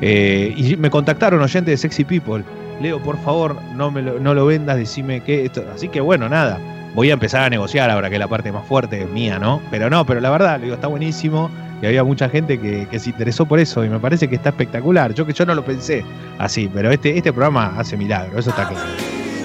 Eh, 0.01 0.53
y 0.57 0.75
me 0.75 0.89
contactaron 0.89 1.41
oyentes 1.41 1.71
de 1.71 1.77
Sexy 1.77 2.03
People. 2.03 2.43
Leo, 2.81 3.01
por 3.01 3.17
favor, 3.19 3.55
no, 3.75 3.91
me 3.91 4.01
lo, 4.01 4.19
no 4.19 4.33
lo 4.33 4.45
vendas, 4.45 4.75
decime 4.75 5.21
qué. 5.21 5.45
Esto. 5.45 5.63
Así 5.73 5.87
que 5.87 6.01
bueno, 6.01 6.27
nada. 6.27 6.59
Voy 6.93 7.09
a 7.09 7.13
empezar 7.13 7.43
a 7.43 7.49
negociar 7.49 7.89
ahora 7.89 8.09
que 8.09 8.19
la 8.19 8.27
parte 8.27 8.51
más 8.51 8.65
fuerte 8.65 9.03
es 9.03 9.09
mía, 9.09 9.39
¿no? 9.39 9.61
Pero 9.71 9.89
no, 9.89 10.05
pero 10.05 10.19
la 10.19 10.29
verdad, 10.29 10.57
le 10.57 10.65
digo, 10.65 10.75
está 10.75 10.87
buenísimo. 10.87 11.49
Y 11.81 11.85
había 11.85 12.03
mucha 12.03 12.29
gente 12.29 12.59
que, 12.59 12.99
se 12.99 13.09
interesó 13.09 13.45
por 13.45 13.59
eso 13.59 13.83
y 13.83 13.89
me 13.89 13.99
parece 13.99 14.27
que 14.27 14.35
está 14.35 14.49
espectacular. 14.49 15.13
Yo 15.13 15.25
que 15.25 15.33
yo 15.33 15.45
no 15.45 15.55
lo 15.55 15.65
pensé 15.65 16.03
así, 16.37 16.69
pero 16.71 16.91
este, 16.91 17.17
este 17.17 17.33
programa 17.33 17.73
hace 17.77 17.97
milagro, 17.97 18.37
eso 18.37 18.51
está 18.51 18.67
claro. 18.67 18.85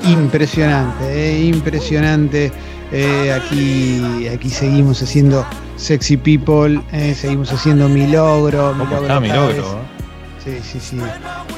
Impresionante, 0.05 1.05
eh, 1.05 1.45
impresionante. 1.47 2.53
Eh, 2.93 3.33
aquí, 3.33 4.29
aquí 4.29 4.51
seguimos 4.51 5.03
haciendo 5.03 5.45
Sexy 5.77 6.17
People, 6.17 6.81
eh, 6.93 7.15
seguimos 7.15 7.53
haciendo 7.53 7.89
mi 7.89 8.07
logro. 8.07 8.75
Mi 8.75 8.85
logro 8.85 9.03
está 9.03 9.21
mi 9.21 9.29
logro? 9.29 9.81
Sí, 10.45 10.59
sí, 10.63 10.79
sí. 10.79 10.99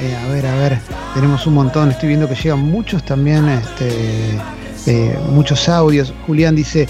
Eh, 0.01 0.17
a 0.17 0.29
ver, 0.29 0.47
a 0.47 0.55
ver, 0.55 0.79
tenemos 1.13 1.47
un 1.47 1.55
montón. 1.55 1.91
Estoy 1.91 2.09
viendo 2.09 2.29
que 2.29 2.35
llegan 2.35 2.61
muchos 2.61 3.03
también, 3.03 3.49
este, 3.49 4.39
eh, 4.89 5.19
muchos 5.29 5.69
audios. 5.69 6.15
Julián 6.27 6.57
dice, 6.57 6.89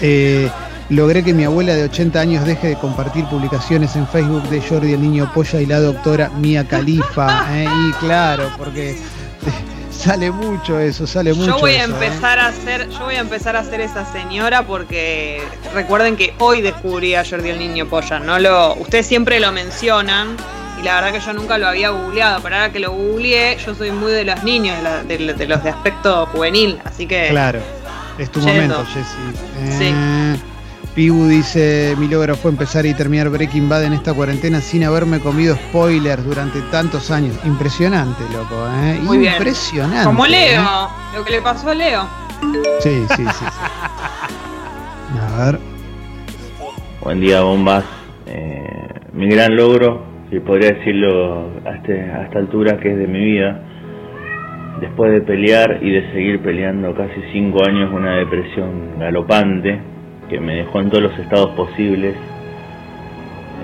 eh, 0.00 0.50
logré 0.88 1.22
que 1.22 1.32
mi 1.32 1.44
abuela 1.44 1.74
de 1.74 1.84
80 1.84 2.20
años 2.20 2.44
deje 2.44 2.68
de 2.68 2.74
compartir 2.76 3.24
publicaciones 3.26 3.94
en 3.94 4.06
Facebook 4.08 4.42
de 4.48 4.60
Jordi 4.60 4.94
el 4.94 5.00
Niño 5.00 5.30
Polla 5.32 5.60
y 5.60 5.66
la 5.66 5.78
doctora 5.78 6.28
Mía 6.30 6.66
Califa. 6.66 7.46
y 7.54 7.92
claro, 8.04 8.50
porque 8.58 8.96
sale 9.96 10.32
mucho 10.32 10.80
eso, 10.80 11.06
sale 11.06 11.34
mucho. 11.34 11.52
Yo 11.52 11.58
voy 11.60 11.74
a 11.74 11.84
empezar 11.84 12.40
a 12.40 12.48
hacer, 12.48 12.88
yo 12.88 13.04
voy 13.04 13.14
a 13.14 13.20
empezar 13.20 13.54
a 13.54 13.62
ser 13.62 13.80
esa 13.80 14.10
señora 14.12 14.66
porque 14.66 15.40
recuerden 15.72 16.16
que 16.16 16.34
hoy 16.40 16.62
descubrí 16.62 17.14
a 17.14 17.24
Jordi 17.24 17.50
el 17.50 17.60
Niño 17.60 17.86
Polla, 17.86 18.18
no 18.18 18.40
lo, 18.40 18.74
ustedes 18.74 19.06
siempre 19.06 19.38
lo 19.38 19.52
mencionan 19.52 20.36
la 20.86 21.00
verdad 21.00 21.12
que 21.12 21.20
yo 21.20 21.32
nunca 21.32 21.58
lo 21.58 21.66
había 21.66 21.90
googleado, 21.90 22.40
pero 22.42 22.54
ahora 22.54 22.70
que 22.70 22.78
lo 22.78 22.92
googleé, 22.92 23.58
yo 23.58 23.74
soy 23.74 23.90
muy 23.90 24.12
de 24.12 24.24
los 24.24 24.44
niños, 24.44 24.76
de, 25.08 25.18
los 25.18 25.62
de 25.64 25.70
aspecto 25.70 26.26
juvenil, 26.26 26.78
así 26.84 27.06
que... 27.06 27.26
Claro, 27.30 27.58
es 28.18 28.30
tu 28.30 28.40
momento, 28.40 28.84
Jessy. 28.86 29.78
sí. 29.78 29.84
Eh, 29.84 30.36
Pigu 30.94 31.26
dice, 31.26 31.94
mi 31.98 32.06
logro 32.08 32.36
fue 32.36 32.52
empezar 32.52 32.86
y 32.86 32.94
terminar 32.94 33.28
Breaking 33.28 33.68
Bad 33.68 33.84
en 33.84 33.92
esta 33.94 34.14
cuarentena 34.14 34.60
sin 34.60 34.84
haberme 34.84 35.18
comido 35.18 35.56
spoilers 35.56 36.24
durante 36.24 36.62
tantos 36.70 37.10
años. 37.10 37.36
Impresionante, 37.44 38.22
loco, 38.32 38.66
¿eh? 38.82 38.98
Muy 39.02 39.28
Impresionante. 39.28 40.04
Como 40.04 40.24
Leo, 40.24 40.62
¿eh? 40.62 41.16
lo 41.16 41.24
que 41.24 41.32
le 41.32 41.42
pasó 41.42 41.68
a 41.68 41.74
Leo. 41.74 42.08
Sí, 42.80 43.04
sí, 43.14 43.24
sí. 43.26 43.44
a 45.20 45.44
ver. 45.44 45.60
Buen 47.02 47.20
día, 47.20 47.42
bombas. 47.42 47.84
Eh, 48.24 48.88
mi 49.12 49.28
gran 49.28 49.54
logro, 49.54 50.15
si 50.30 50.40
podría 50.40 50.70
decirlo 50.70 51.50
este, 51.64 52.10
a, 52.10 52.22
esta 52.24 52.38
altura, 52.38 52.78
que 52.78 52.92
es 52.92 52.98
de 52.98 53.06
mi 53.06 53.20
vida, 53.20 53.60
después 54.80 55.12
de 55.12 55.20
pelear 55.20 55.78
y 55.80 55.90
de 55.90 56.10
seguir 56.12 56.40
peleando 56.40 56.94
casi 56.94 57.20
cinco 57.32 57.64
años 57.64 57.92
una 57.92 58.16
depresión 58.16 58.98
galopante, 58.98 59.78
que 60.28 60.40
me 60.40 60.56
dejó 60.56 60.80
en 60.80 60.90
todos 60.90 61.04
los 61.04 61.18
estados 61.18 61.50
posibles. 61.50 62.14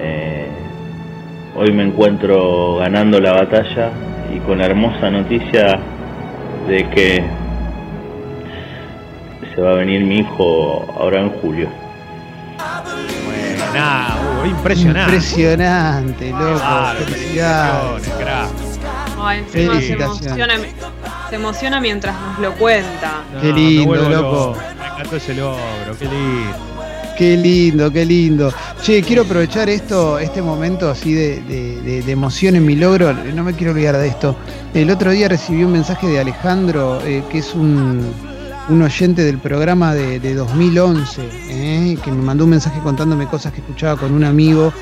Eh, 0.01 0.47
hoy 1.57 1.73
me 1.73 1.83
encuentro 1.83 2.77
ganando 2.77 3.21
la 3.21 3.33
batalla 3.33 3.91
y 4.35 4.39
con 4.41 4.59
la 4.59 4.67
hermosa 4.67 5.11
noticia 5.11 5.79
de 6.69 6.89
que 6.91 7.25
se 9.55 9.61
va 9.61 9.73
a 9.73 9.77
venir 9.77 10.03
mi 10.05 10.19
hijo 10.19 10.87
ahora 10.97 11.21
en 11.21 11.31
julio. 11.31 11.69
Impresionante. 14.45 15.15
Impresionante, 15.15 16.31
loco. 16.31 17.05
Felicidades. 17.05 18.09
se 21.29 21.37
emociona, 21.37 21.81
mientras 21.81 22.15
nos 22.21 22.39
lo 22.39 22.55
cuenta. 22.55 23.23
Qué 23.41 23.53
lindo, 23.53 24.09
loco 24.09 24.57
ese 25.17 25.35
logro, 25.35 25.97
qué 25.99 26.05
lindo. 26.07 26.73
Qué 27.17 27.37
lindo, 27.37 27.93
qué 27.93 28.05
lindo. 28.05 28.53
Che, 28.81 29.03
quiero 29.03 29.23
aprovechar 29.23 29.69
esto, 29.69 30.19
este 30.19 30.41
momento 30.41 30.91
así 30.91 31.13
de, 31.13 32.03
emoción 32.07 32.57
en 32.57 32.65
mi 32.65 32.77
logro. 32.77 33.13
No 33.13 33.45
me 33.45 33.53
quiero 33.55 33.73
olvidar 33.73 33.97
de 33.99 34.09
esto. 34.09 34.37
El 34.73 34.91
otro 34.91 35.11
día 35.11 35.29
recibí 35.29 35.63
un 35.63 35.73
mensaje 35.73 36.07
de 36.07 36.21
Alejandro, 36.21 37.01
eh, 37.05 37.23
que 37.31 37.39
es 37.39 37.55
un, 37.55 38.13
oyente 38.71 39.23
del 39.23 39.39
programa 39.39 39.95
de, 39.95 40.35
2011, 40.35 41.29
eh, 41.49 41.99
que 42.03 42.11
me 42.11 42.23
mandó 42.23 42.45
un 42.45 42.51
mensaje 42.51 42.81
contándome 42.81 43.27
cosas 43.27 43.53
que 43.53 43.61
escuchaba 43.61 43.99
con 43.99 44.13
un 44.13 44.25
amigo 44.25 44.73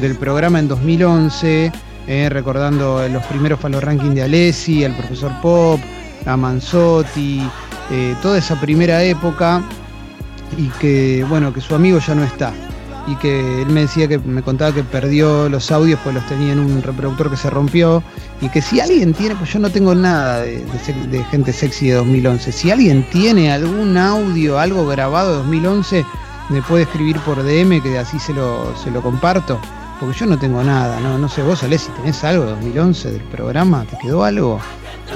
del 0.00 0.16
programa 0.16 0.58
en 0.58 0.68
2011, 0.68 1.72
eh, 2.06 2.28
recordando 2.28 3.06
los 3.08 3.24
primeros 3.24 3.60
Falo 3.60 3.80
Ranking 3.80 4.10
de 4.10 4.22
Alessi, 4.22 4.84
al 4.84 4.96
profesor 4.96 5.32
Pop, 5.40 5.80
a 6.26 6.36
Manzotti. 6.36 7.42
Eh, 7.90 8.14
toda 8.22 8.38
esa 8.38 8.60
primera 8.60 9.02
época 9.02 9.62
y 10.56 10.68
que, 10.78 11.24
bueno, 11.28 11.52
que 11.52 11.60
su 11.60 11.74
amigo 11.74 11.98
ya 11.98 12.14
no 12.14 12.22
está. 12.22 12.52
Y 13.06 13.16
que 13.16 13.62
él 13.62 13.68
me 13.68 13.80
decía 13.80 14.06
que 14.06 14.18
me 14.18 14.42
contaba 14.42 14.72
que 14.72 14.84
perdió 14.84 15.48
los 15.48 15.72
audios, 15.72 15.98
pues 16.04 16.14
los 16.14 16.26
tenía 16.26 16.52
en 16.52 16.60
un 16.60 16.82
reproductor 16.82 17.30
que 17.30 17.36
se 17.36 17.50
rompió. 17.50 18.02
Y 18.40 18.48
que 18.48 18.62
si 18.62 18.80
alguien 18.80 19.12
tiene, 19.12 19.36
pues 19.36 19.52
yo 19.52 19.58
no 19.58 19.70
tengo 19.70 19.94
nada 19.94 20.40
de, 20.40 21.24
gente 21.30 21.52
sexy 21.52 21.88
de 21.88 21.94
2011. 21.94 22.52
Si 22.52 22.70
alguien 22.70 23.04
tiene 23.10 23.52
algún 23.52 23.96
audio, 23.96 24.58
algo 24.58 24.86
grabado 24.86 25.30
de 25.30 25.36
2011, 25.38 26.06
me 26.48 26.62
puede 26.62 26.84
escribir 26.84 27.18
por 27.20 27.42
DM, 27.42 27.82
que 27.82 27.98
así 27.98 28.18
se 28.18 28.32
lo, 28.32 28.74
se 28.82 28.90
lo 28.90 29.02
comparto. 29.02 29.60
Porque 30.00 30.18
yo 30.18 30.24
no 30.24 30.38
tengo 30.38 30.62
nada, 30.62 30.98
no, 31.00 31.18
no 31.18 31.28
sé, 31.28 31.42
vos, 31.42 31.62
Ale, 31.62 31.76
si 31.76 31.90
tenés 31.90 32.24
algo 32.24 32.44
de 32.46 32.52
2011 32.52 33.12
del 33.12 33.22
programa, 33.24 33.84
¿te 33.84 33.98
quedó 33.98 34.24
algo? 34.24 34.58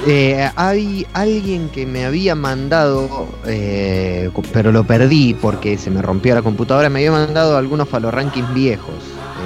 Eh, 0.05 0.47
hay 0.55 1.07
alguien 1.13 1.69
que 1.69 1.87
me 1.87 2.05
había 2.05 2.35
mandado, 2.35 3.27
eh, 3.47 4.29
pero 4.53 4.71
lo 4.71 4.83
perdí 4.83 5.33
porque 5.33 5.79
se 5.79 5.89
me 5.89 6.03
rompió 6.03 6.35
la 6.35 6.43
computadora, 6.43 6.89
me 6.89 6.99
había 6.99 7.11
mandado 7.11 7.57
algunos 7.57 7.89
rankings 7.89 8.53
viejos. 8.53 8.93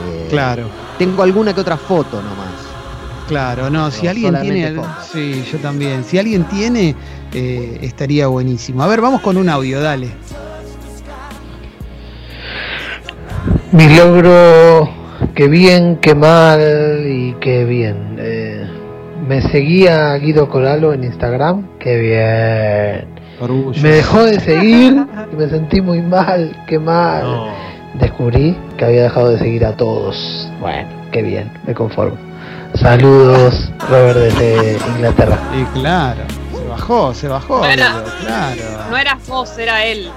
Eh, 0.09 0.27
claro. 0.29 0.67
Tengo 0.97 1.23
alguna 1.23 1.53
que 1.53 1.61
otra 1.61 1.77
foto 1.77 2.21
nomás. 2.21 2.48
Claro, 3.29 3.69
no, 3.69 3.91
si 3.91 4.07
alguien 4.07 4.35
tiene. 4.41 4.73
Sí, 5.11 5.43
yo 5.51 5.59
también. 5.59 6.03
Si 6.03 6.17
alguien 6.17 6.45
tiene, 6.45 6.95
estaría 7.31 8.25
buenísimo. 8.25 8.81
A 8.81 8.87
ver, 8.87 9.01
vamos 9.01 9.21
con 9.21 9.37
un 9.37 9.47
audio, 9.47 9.79
dale. 9.79 10.09
Mi 13.71 13.87
logro, 13.95 14.89
qué 15.35 15.47
bien, 15.47 15.97
qué 16.01 16.15
mal 16.15 17.05
y 17.07 17.35
qué 17.39 17.65
bien. 17.65 18.15
Me 19.27 19.43
seguía 19.43 20.15
Guido 20.15 20.49
Coralo 20.49 20.91
en 20.91 21.03
Instagram. 21.03 21.67
Qué 21.77 21.99
bien. 21.99 23.19
Me 23.79 23.89
dejó 23.89 24.23
de 24.23 24.39
seguir 24.39 25.05
y 25.31 25.35
me 25.35 25.47
sentí 25.49 25.81
muy 25.81 26.01
mal. 26.01 26.57
Qué 26.67 26.79
mal. 26.79 27.53
Descubrí 27.99 28.57
que 28.75 28.85
había 28.85 29.03
dejado 29.03 29.29
de 29.29 29.37
seguir 29.37 29.65
a 29.65 29.77
todos. 29.77 30.51
Bueno, 30.59 30.89
qué 31.11 31.21
bien. 31.21 31.51
Me 31.67 31.75
conformo. 31.75 32.28
Saludos, 32.81 33.69
Robert 33.89 34.19
desde 34.19 34.77
Inglaterra. 34.95 35.37
Y 35.53 35.63
claro, 35.79 36.21
se 36.51 36.67
bajó, 36.67 37.13
se 37.13 37.27
bajó. 37.27 37.59
No 37.59 37.65
era, 37.65 38.03
claro. 38.21 38.61
no 38.89 38.97
eras 38.97 39.27
vos, 39.27 39.57
era 39.57 39.83
él. 39.85 40.09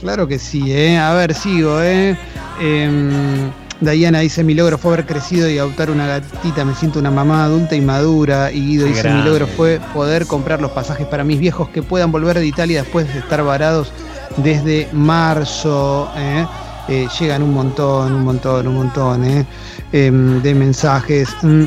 Claro 0.00 0.28
que 0.28 0.38
sí, 0.38 0.72
¿eh? 0.72 0.98
A 0.98 1.14
ver, 1.14 1.34
sigo, 1.34 1.80
¿eh? 1.80 2.16
eh 2.60 3.50
Diana 3.80 4.18
dice, 4.20 4.42
mi 4.42 4.54
logro 4.54 4.76
fue 4.76 4.94
haber 4.94 5.06
crecido 5.06 5.48
y 5.48 5.56
adoptar 5.56 5.90
una 5.90 6.06
gatita, 6.06 6.64
me 6.64 6.74
siento 6.74 6.98
una 6.98 7.12
mamá 7.12 7.44
adulta 7.44 7.76
y 7.76 7.80
madura. 7.80 8.50
Y 8.50 8.60
Guido 8.66 8.86
dice, 8.86 9.08
mi 9.08 9.22
logro 9.22 9.46
fue 9.46 9.80
poder 9.94 10.26
comprar 10.26 10.60
los 10.60 10.72
pasajes 10.72 11.06
para 11.06 11.22
mis 11.22 11.38
viejos 11.38 11.68
que 11.68 11.82
puedan 11.82 12.10
volver 12.10 12.38
de 12.38 12.46
Italia 12.46 12.82
después 12.82 13.12
de 13.12 13.20
estar 13.20 13.42
varados 13.44 13.92
desde 14.36 14.88
marzo. 14.92 16.10
¿eh? 16.16 16.44
Eh, 16.88 17.06
llegan 17.18 17.42
un 17.42 17.52
montón, 17.52 18.14
un 18.14 18.24
montón, 18.24 18.66
un 18.66 18.74
montón 18.74 19.24
¿eh? 19.24 19.46
em, 19.92 20.40
de 20.42 20.54
mensajes. 20.54 21.28
Mm. 21.42 21.64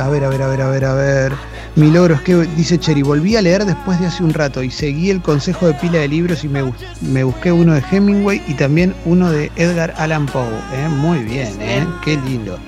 a 0.00 0.08
ver, 0.08 0.24
a 0.24 0.28
ver, 0.28 0.42
a 0.42 0.48
ver, 0.48 0.62
a 0.62 0.68
ver, 0.70 0.84
a 0.84 0.94
ver. 0.94 1.32
Mi 1.74 1.90
logro 1.90 2.14
es 2.14 2.20
que, 2.20 2.34
dice 2.34 2.78
Cheri, 2.78 3.00
volví 3.00 3.34
a 3.34 3.40
leer 3.40 3.64
después 3.64 3.98
de 3.98 4.06
hace 4.06 4.22
un 4.22 4.34
rato 4.34 4.62
y 4.62 4.70
seguí 4.70 5.08
el 5.08 5.22
consejo 5.22 5.66
de 5.66 5.74
pila 5.74 6.00
de 6.00 6.08
libros 6.08 6.44
y 6.44 6.48
me, 6.48 6.70
me 7.00 7.24
busqué 7.24 7.50
uno 7.50 7.72
de 7.72 7.82
Hemingway 7.90 8.42
y 8.46 8.54
también 8.54 8.94
uno 9.06 9.30
de 9.30 9.50
Edgar 9.56 9.94
Allan 9.96 10.26
Poe. 10.26 10.44
¿eh? 10.74 10.88
Muy 10.88 11.20
bien, 11.20 11.56
¿eh? 11.62 11.86
qué 12.04 12.18
lindo. 12.18 12.58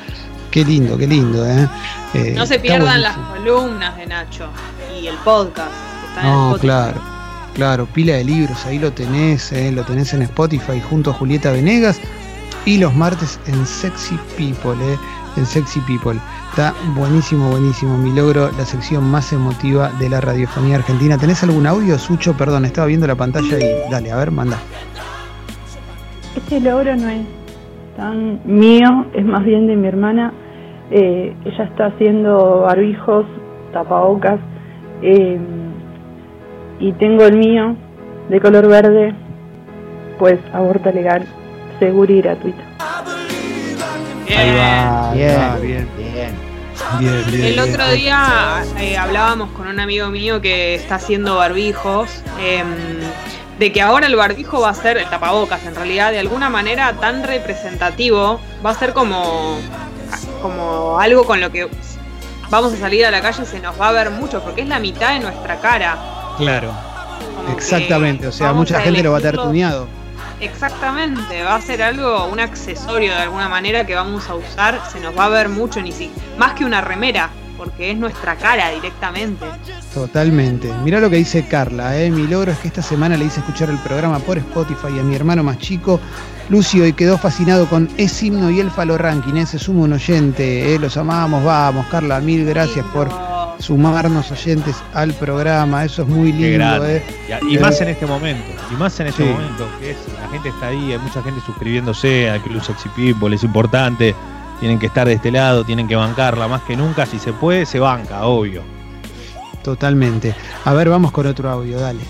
Qué 0.51 0.65
lindo, 0.65 0.97
qué 0.97 1.07
lindo. 1.07 1.45
¿eh? 1.47 1.69
eh 2.15 2.33
no 2.35 2.47
se 2.47 2.59
pierdan 2.59 3.03
las 3.03 3.17
columnas 3.17 3.95
de 3.99 4.07
Nacho 4.07 4.49
y 4.99 5.07
el 5.07 5.17
podcast. 5.17 5.71
no, 6.23 6.57
claro. 6.59 7.14
Claro, 7.55 7.87
pila 7.87 8.15
de 8.15 8.25
libros, 8.25 8.67
ahí 8.67 8.81
lo 8.81 8.93
tenés, 8.93 9.53
¿eh? 9.53 9.71
lo 9.71 9.85
tenés 9.85 10.13
en 10.13 10.23
Spotify 10.23 10.81
junto 10.81 11.11
a 11.11 11.13
Julieta 11.13 11.53
Venegas 11.53 12.01
y 12.67 12.79
los 12.79 12.95
martes 12.97 13.39
en 13.47 13.65
Sexy 13.65 14.19
People, 14.37 14.73
¿eh? 14.85 14.99
en 15.37 15.47
Sexy 15.47 15.79
People. 15.81 16.19
Está 16.51 16.75
buenísimo, 16.97 17.51
buenísimo. 17.51 17.97
Mi 17.97 18.13
logro, 18.13 18.51
la 18.59 18.65
sección 18.65 19.05
más 19.05 19.33
emotiva 19.33 19.91
de 20.01 20.09
la 20.09 20.21
radiofonía 20.21 20.77
argentina. 20.77 21.17
¿Tenés 21.17 21.45
algún 21.45 21.67
audio, 21.67 21.97
Sucho? 21.97 22.37
Perdón, 22.37 22.65
estaba 22.65 22.89
viendo 22.89 23.07
la 23.07 23.15
pantalla 23.15 23.59
y 23.59 23.91
dale, 23.91 24.11
a 24.11 24.17
ver, 24.17 24.33
manda. 24.33 24.59
Este 26.37 26.61
logro 26.61 26.97
no 26.97 27.09
es 27.09 27.27
tan 27.97 28.41
mío, 28.45 29.07
es 29.15 29.25
más 29.25 29.45
bien 29.45 29.69
de 29.69 29.77
mi 29.77 29.87
hermana. 29.87 30.33
Eh, 30.91 31.35
ella 31.45 31.65
está 31.65 31.87
haciendo 31.87 32.63
barbijos, 32.63 33.27
tapabocas, 33.73 34.41
eh, 35.03 35.39
y 36.79 36.93
tengo 36.93 37.25
el 37.25 37.37
mío 37.37 37.77
de 38.29 38.41
color 38.41 38.69
verde, 38.69 39.15
pues 40.19 40.39
aborto 40.53 40.91
legal, 40.91 41.27
seguro 41.79 42.13
y 42.13 42.21
gratuito. 42.21 42.63
Ahí 44.37 44.57
va, 44.57 45.13
bien, 45.13 45.61
bien, 45.63 45.89
bien. 45.97 46.55
El 47.33 47.59
otro 47.61 47.91
día 47.93 48.65
eh, 48.79 48.97
hablábamos 48.97 49.51
con 49.51 49.69
un 49.69 49.79
amigo 49.81 50.09
mío 50.09 50.41
que 50.41 50.75
está 50.75 50.97
haciendo 50.97 51.37
barbijos, 51.37 52.23
em, 52.41 52.67
de 53.59 53.73
que 53.73 53.81
ahora 53.81 54.07
el 54.07 54.17
barbijo 54.17 54.61
va 54.61 54.71
a 54.71 54.75
ser, 54.75 54.97
el 54.99 55.09
tapabocas 55.09 55.65
en 55.67 55.75
realidad, 55.75 56.11
de 56.11 56.19
alguna 56.19 56.51
manera 56.51 56.93
tan 56.95 57.23
representativo, 57.23 58.41
va 58.65 58.71
a 58.71 58.75
ser 58.75 58.93
como, 58.93 59.59
como 60.43 60.99
algo 60.99 61.25
con 61.25 61.41
lo 61.41 61.51
que 61.51 61.69
vamos 62.51 62.73
a 62.73 62.77
salir 62.77 63.07
a 63.07 63.11
la 63.11 63.21
calle 63.21 63.43
y 63.43 63.47
se 63.47 63.61
nos 63.61 63.81
va 63.81 63.89
a 63.89 63.93
ver 63.93 64.11
mucho, 64.11 64.43
porque 64.43 64.63
es 64.63 64.69
la 64.69 64.79
mitad 64.79 65.15
de 65.15 65.21
nuestra 65.21 65.61
cara. 65.61 66.14
Claro, 66.37 66.73
exactamente, 67.57 68.27
o 68.27 68.33
sea, 68.33 68.53
mucha 68.53 68.81
gente 68.81 69.03
lo 69.03 69.13
va 69.13 69.19
a 69.19 69.21
tener 69.21 69.37
tuneado. 69.37 69.87
Exactamente, 70.41 71.43
va 71.43 71.55
a 71.55 71.61
ser 71.61 71.83
algo, 71.83 72.27
un 72.27 72.41
accesorio 72.41 73.13
de 73.13 73.23
alguna 73.23 73.49
manera 73.49 73.87
que 73.87 73.95
vamos 73.95 74.29
a 74.29 74.35
usar, 74.35 74.81
se 74.93 75.01
nos 75.01 75.17
va 75.17 75.27
a 75.27 75.29
ver 75.29 75.49
mucho, 75.49 75.81
ni 75.81 75.93
si, 75.93 76.11
más 76.37 76.55
que 76.55 76.65
una 76.65 76.81
remera, 76.81 77.31
porque 77.57 77.93
es 77.93 77.97
nuestra 77.97 78.37
cara 78.37 78.71
directamente. 78.71 79.47
Totalmente. 79.93 80.73
Mira 80.83 81.01
lo 81.01 81.09
que 81.09 81.17
dice 81.17 81.47
Carla, 81.47 81.97
¿eh? 81.97 82.11
mi 82.11 82.27
logro 82.27 82.53
es 82.53 82.59
que 82.59 82.69
esta 82.69 82.83
semana 82.83 83.17
le 83.17 83.27
hice 83.27 83.41
escuchar 83.41 83.71
el 83.71 83.79
programa 83.79 84.19
por 84.19 84.39
Spotify 84.39 84.99
a 84.99 85.03
mi 85.03 85.15
hermano 85.15 85.43
más 85.43 85.59
chico, 85.59 86.01
Lucio, 86.49 86.87
y 86.87 86.93
quedó 86.93 87.17
fascinado 87.17 87.67
con 87.67 87.89
Es 87.97 88.23
himno 88.23 88.51
y 88.51 88.61
el 88.61 88.71
Falo 88.71 88.99
Ranking, 88.99 89.35
ese 89.37 89.59
sumo 89.59 89.85
un 89.85 89.93
oyente, 89.93 90.75
¿eh? 90.75 90.79
los 90.79 90.97
amamos, 90.97 91.45
vamos, 91.45 91.87
Carla, 91.87 92.21
mil 92.21 92.45
gracias 92.45 92.85
por 92.87 93.09
sumarnos 93.59 94.31
oyentes 94.31 94.83
al 94.93 95.13
programa, 95.15 95.85
eso 95.85 96.03
es 96.03 96.09
muy 96.09 96.33
lindo. 96.33 96.87
¿eh? 96.87 97.03
Y, 97.49 97.59
más 97.59 97.81
en 97.81 97.89
este 97.89 98.07
momento, 98.07 98.51
y 98.71 98.75
más 98.75 98.99
en 99.01 99.09
este 99.09 99.25
momento, 99.25 99.67
que 99.81 99.91
es, 99.93 99.99
la 100.21 100.29
gente 100.29 100.49
está 100.49 100.69
ahí, 100.69 100.93
hay 100.93 100.99
mucha 100.99 101.23
gente 101.23 101.41
suscribiéndose 101.47 102.31
al 102.31 102.41
Club 102.43 102.63
Sexy 102.63 102.89
People, 102.91 103.35
es 103.35 103.43
importante 103.45 104.15
tienen 104.61 104.79
que 104.79 104.87
estar 104.87 105.07
de 105.07 105.15
este 105.15 105.31
lado, 105.31 105.65
tienen 105.65 105.89
que 105.89 105.97
bancarla 105.97 106.49
más 106.49 106.63
que 106.63 106.77
nunca, 106.77 107.07
si 107.07 107.19
se 107.19 107.33
puede, 107.33 107.67
se 107.67 107.79
banca, 107.79 108.27
obvio. 108.27 108.63
Totalmente. 109.63 110.35
A 110.65 110.73
ver, 110.73 110.89
vamos 110.89 111.13
con 111.13 111.27
otro 111.27 111.51
audio, 111.51 111.79
dale. 111.81 112.01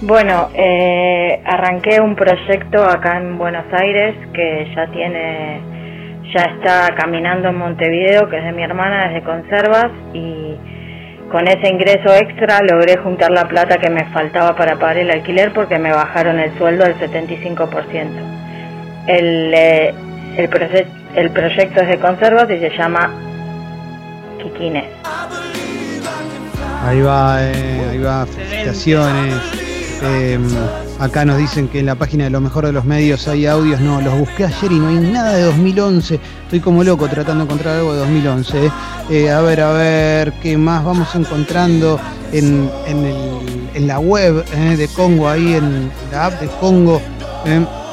Bueno, 0.00 0.50
eh, 0.54 1.40
arranqué 1.46 2.00
un 2.00 2.16
proyecto 2.16 2.82
acá 2.82 3.18
en 3.18 3.38
Buenos 3.38 3.64
Aires 3.72 4.16
que 4.34 4.70
ya 4.74 4.86
tiene, 4.88 5.60
ya 6.32 6.44
está 6.44 6.94
caminando 6.96 7.48
en 7.48 7.56
Montevideo, 7.56 8.28
que 8.28 8.38
es 8.38 8.44
de 8.44 8.52
mi 8.52 8.62
hermana 8.62 9.08
desde 9.08 9.22
Conservas 9.22 9.90
y 10.12 10.56
con 11.30 11.46
ese 11.48 11.68
ingreso 11.68 12.14
extra 12.14 12.60
logré 12.62 12.96
juntar 12.98 13.30
la 13.30 13.48
plata 13.48 13.78
que 13.78 13.90
me 13.90 14.04
faltaba 14.06 14.54
para 14.54 14.76
pagar 14.76 14.98
el 14.98 15.10
alquiler 15.10 15.52
porque 15.52 15.78
me 15.78 15.90
bajaron 15.90 16.38
el 16.38 16.56
sueldo 16.58 16.84
al 16.84 16.94
75%. 16.98 18.08
El, 19.06 19.54
eh, 19.54 19.94
el, 20.36 20.48
el 21.16 21.30
proyecto 21.30 21.80
es 21.80 21.88
de 21.88 21.98
conservas 21.98 22.50
y 22.50 22.58
se 22.58 22.70
llama 22.76 23.10
Kikines. 24.42 24.84
Ahí 26.84 27.00
va, 27.00 27.38
eh, 27.40 27.88
ahí 27.90 27.98
va, 27.98 28.26
felicitaciones. 28.26 29.71
Em, 30.02 30.42
acá 30.98 31.24
nos 31.24 31.38
dicen 31.38 31.68
que 31.68 31.78
en 31.80 31.86
la 31.86 31.94
página 31.94 32.24
de 32.24 32.30
lo 32.30 32.40
mejor 32.40 32.66
de 32.66 32.72
los 32.72 32.84
medios 32.84 33.28
hay 33.28 33.46
audios. 33.46 33.80
No, 33.80 34.00
los 34.00 34.18
busqué 34.18 34.44
ayer 34.44 34.72
y 34.72 34.78
no 34.78 34.88
hay 34.88 34.96
nada 34.96 35.34
de 35.34 35.42
2011. 35.42 36.18
Estoy 36.44 36.60
como 36.60 36.82
loco 36.82 37.08
tratando 37.08 37.44
de 37.44 37.44
encontrar 37.44 37.76
algo 37.76 37.92
de 37.92 38.00
2011. 38.00 38.66
Eh. 38.66 38.70
Eh, 39.10 39.30
a 39.30 39.40
ver, 39.40 39.60
a 39.60 39.72
ver, 39.72 40.32
¿qué 40.42 40.56
más 40.56 40.84
vamos 40.84 41.14
encontrando 41.14 42.00
en, 42.32 42.68
en, 42.86 43.86
la 43.86 43.98
web 43.98 44.44
de 44.44 44.88
Congo, 44.88 45.28
ahí 45.28 45.54
en 45.54 45.90
la 46.10 46.26
app 46.26 46.40
de 46.40 46.48
Congo? 46.60 47.00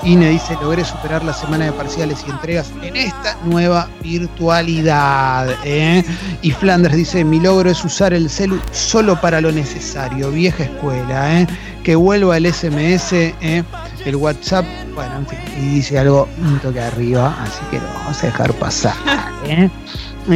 INE 0.04 0.30
dice, 0.30 0.56
logré 0.62 0.86
superar 0.86 1.24
la 1.24 1.34
semana 1.34 1.66
de 1.66 1.72
parciales 1.74 2.24
y 2.26 2.32
entregas 2.32 2.72
en 2.82 2.96
esta 2.96 3.38
nueva 3.44 3.90
virtualidad. 4.02 5.50
¿eh? 5.66 6.04
Y 6.42 6.52
Flanders 6.52 6.96
dice, 6.96 7.26
mi 7.26 7.40
logro 7.40 7.70
es 7.70 7.84
usar 7.84 8.14
el 8.14 8.30
celu 8.30 8.60
solo 8.72 9.20
para 9.20 9.42
lo 9.42 9.52
necesario, 9.52 10.32
vieja 10.32 10.64
escuela, 10.64 11.42
¿eh? 11.42 11.48
Que 11.90 11.96
vuelva 11.96 12.38
el 12.38 12.46
SMS, 12.46 13.14
¿eh? 13.14 13.64
el 14.06 14.16
WhatsApp, 14.16 14.64
bueno, 14.94 15.18
en 15.18 15.26
fin, 15.26 15.40
y 15.58 15.70
dice 15.74 15.98
algo 15.98 16.30
un 16.40 16.60
toque 16.60 16.80
arriba, 16.80 17.36
así 17.42 17.62
que 17.72 17.80
lo 17.80 17.86
vamos 17.86 18.24
a 18.24 18.28
dejar 18.28 18.54
pasar. 18.54 18.94
¿eh? 19.44 19.72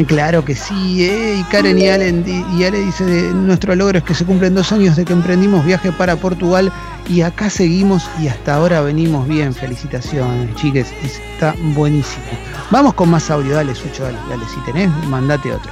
Claro 0.07 0.43
que 0.43 0.55
sí, 0.55 1.05
¿eh? 1.05 1.37
y 1.39 1.43
Karen 1.51 1.77
y 1.77 1.89
Ale, 1.89 2.09
y 2.57 2.63
Ale 2.63 2.79
dice, 2.79 3.03
nuestro 3.35 3.75
logro 3.75 3.99
es 3.99 4.03
que 4.03 4.15
se 4.15 4.25
cumplen 4.25 4.55
dos 4.55 4.71
años 4.71 4.95
de 4.95 5.05
que 5.05 5.13
emprendimos 5.13 5.63
viaje 5.63 5.91
para 5.91 6.15
Portugal 6.15 6.71
y 7.07 7.21
acá 7.21 7.51
seguimos 7.51 8.09
y 8.19 8.29
hasta 8.29 8.55
ahora 8.55 8.81
venimos 8.81 9.27
bien. 9.27 9.53
Felicitaciones, 9.53 10.55
chiques, 10.55 10.91
está 11.03 11.53
buenísimo. 11.75 12.25
Vamos 12.71 12.95
con 12.95 13.11
más 13.11 13.29
audio, 13.29 13.53
dale, 13.53 13.75
Sucho, 13.75 14.05
dale, 14.05 14.17
dale. 14.27 14.43
Si 14.45 14.59
tenés, 14.71 14.89
mandate 15.07 15.53
otro. 15.53 15.71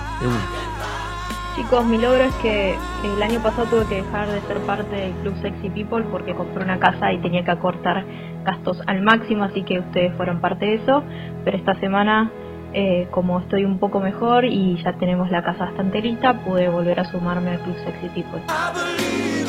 Chicos, 1.55 1.85
mi 1.85 1.97
logro 1.97 2.23
es 2.23 2.33
que 2.35 2.75
el 3.03 3.21
año 3.21 3.41
pasado 3.43 3.65
tuve 3.67 3.85
que 3.85 3.95
dejar 3.95 4.27
de 4.29 4.39
ser 4.41 4.57
parte 4.59 4.95
del 4.95 5.11
Club 5.21 5.35
Sexy 5.41 5.69
People 5.69 6.03
porque 6.09 6.33
compré 6.33 6.63
una 6.63 6.79
casa 6.79 7.11
y 7.11 7.17
tenía 7.19 7.43
que 7.43 7.51
acortar 7.51 8.05
gastos 8.45 8.81
al 8.87 9.01
máximo, 9.01 9.43
así 9.43 9.63
que 9.63 9.79
ustedes 9.79 10.15
fueron 10.15 10.39
parte 10.39 10.65
de 10.65 10.75
eso. 10.75 11.03
Pero 11.43 11.57
esta 11.57 11.75
semana, 11.79 12.31
eh, 12.73 13.07
como 13.11 13.39
estoy 13.39 13.65
un 13.65 13.79
poco 13.79 13.99
mejor 13.99 14.45
y 14.45 14.81
ya 14.81 14.93
tenemos 14.93 15.29
la 15.29 15.43
casa 15.43 15.65
bastante 15.65 16.01
lista, 16.01 16.39
pude 16.45 16.69
volver 16.69 17.01
a 17.01 17.11
sumarme 17.11 17.51
al 17.51 17.59
Club 17.59 17.75
Sexy 17.83 18.07
People. 18.09 18.41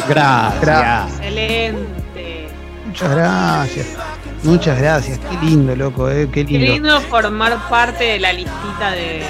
Gracias. 0.08 1.18
Excelente. 1.20 2.48
Muchas 2.86 3.10
gracias. 3.14 3.98
Muchas 4.42 4.78
gracias. 4.78 5.18
Qué 5.18 5.46
lindo, 5.46 5.76
loco, 5.76 6.10
eh. 6.10 6.28
Qué 6.32 6.42
lindo. 6.42 6.66
Qué 6.66 6.72
lindo 6.72 7.00
formar 7.02 7.56
parte 7.68 8.04
de 8.04 8.18
la 8.18 8.32
listita 8.32 8.90
de, 8.90 9.22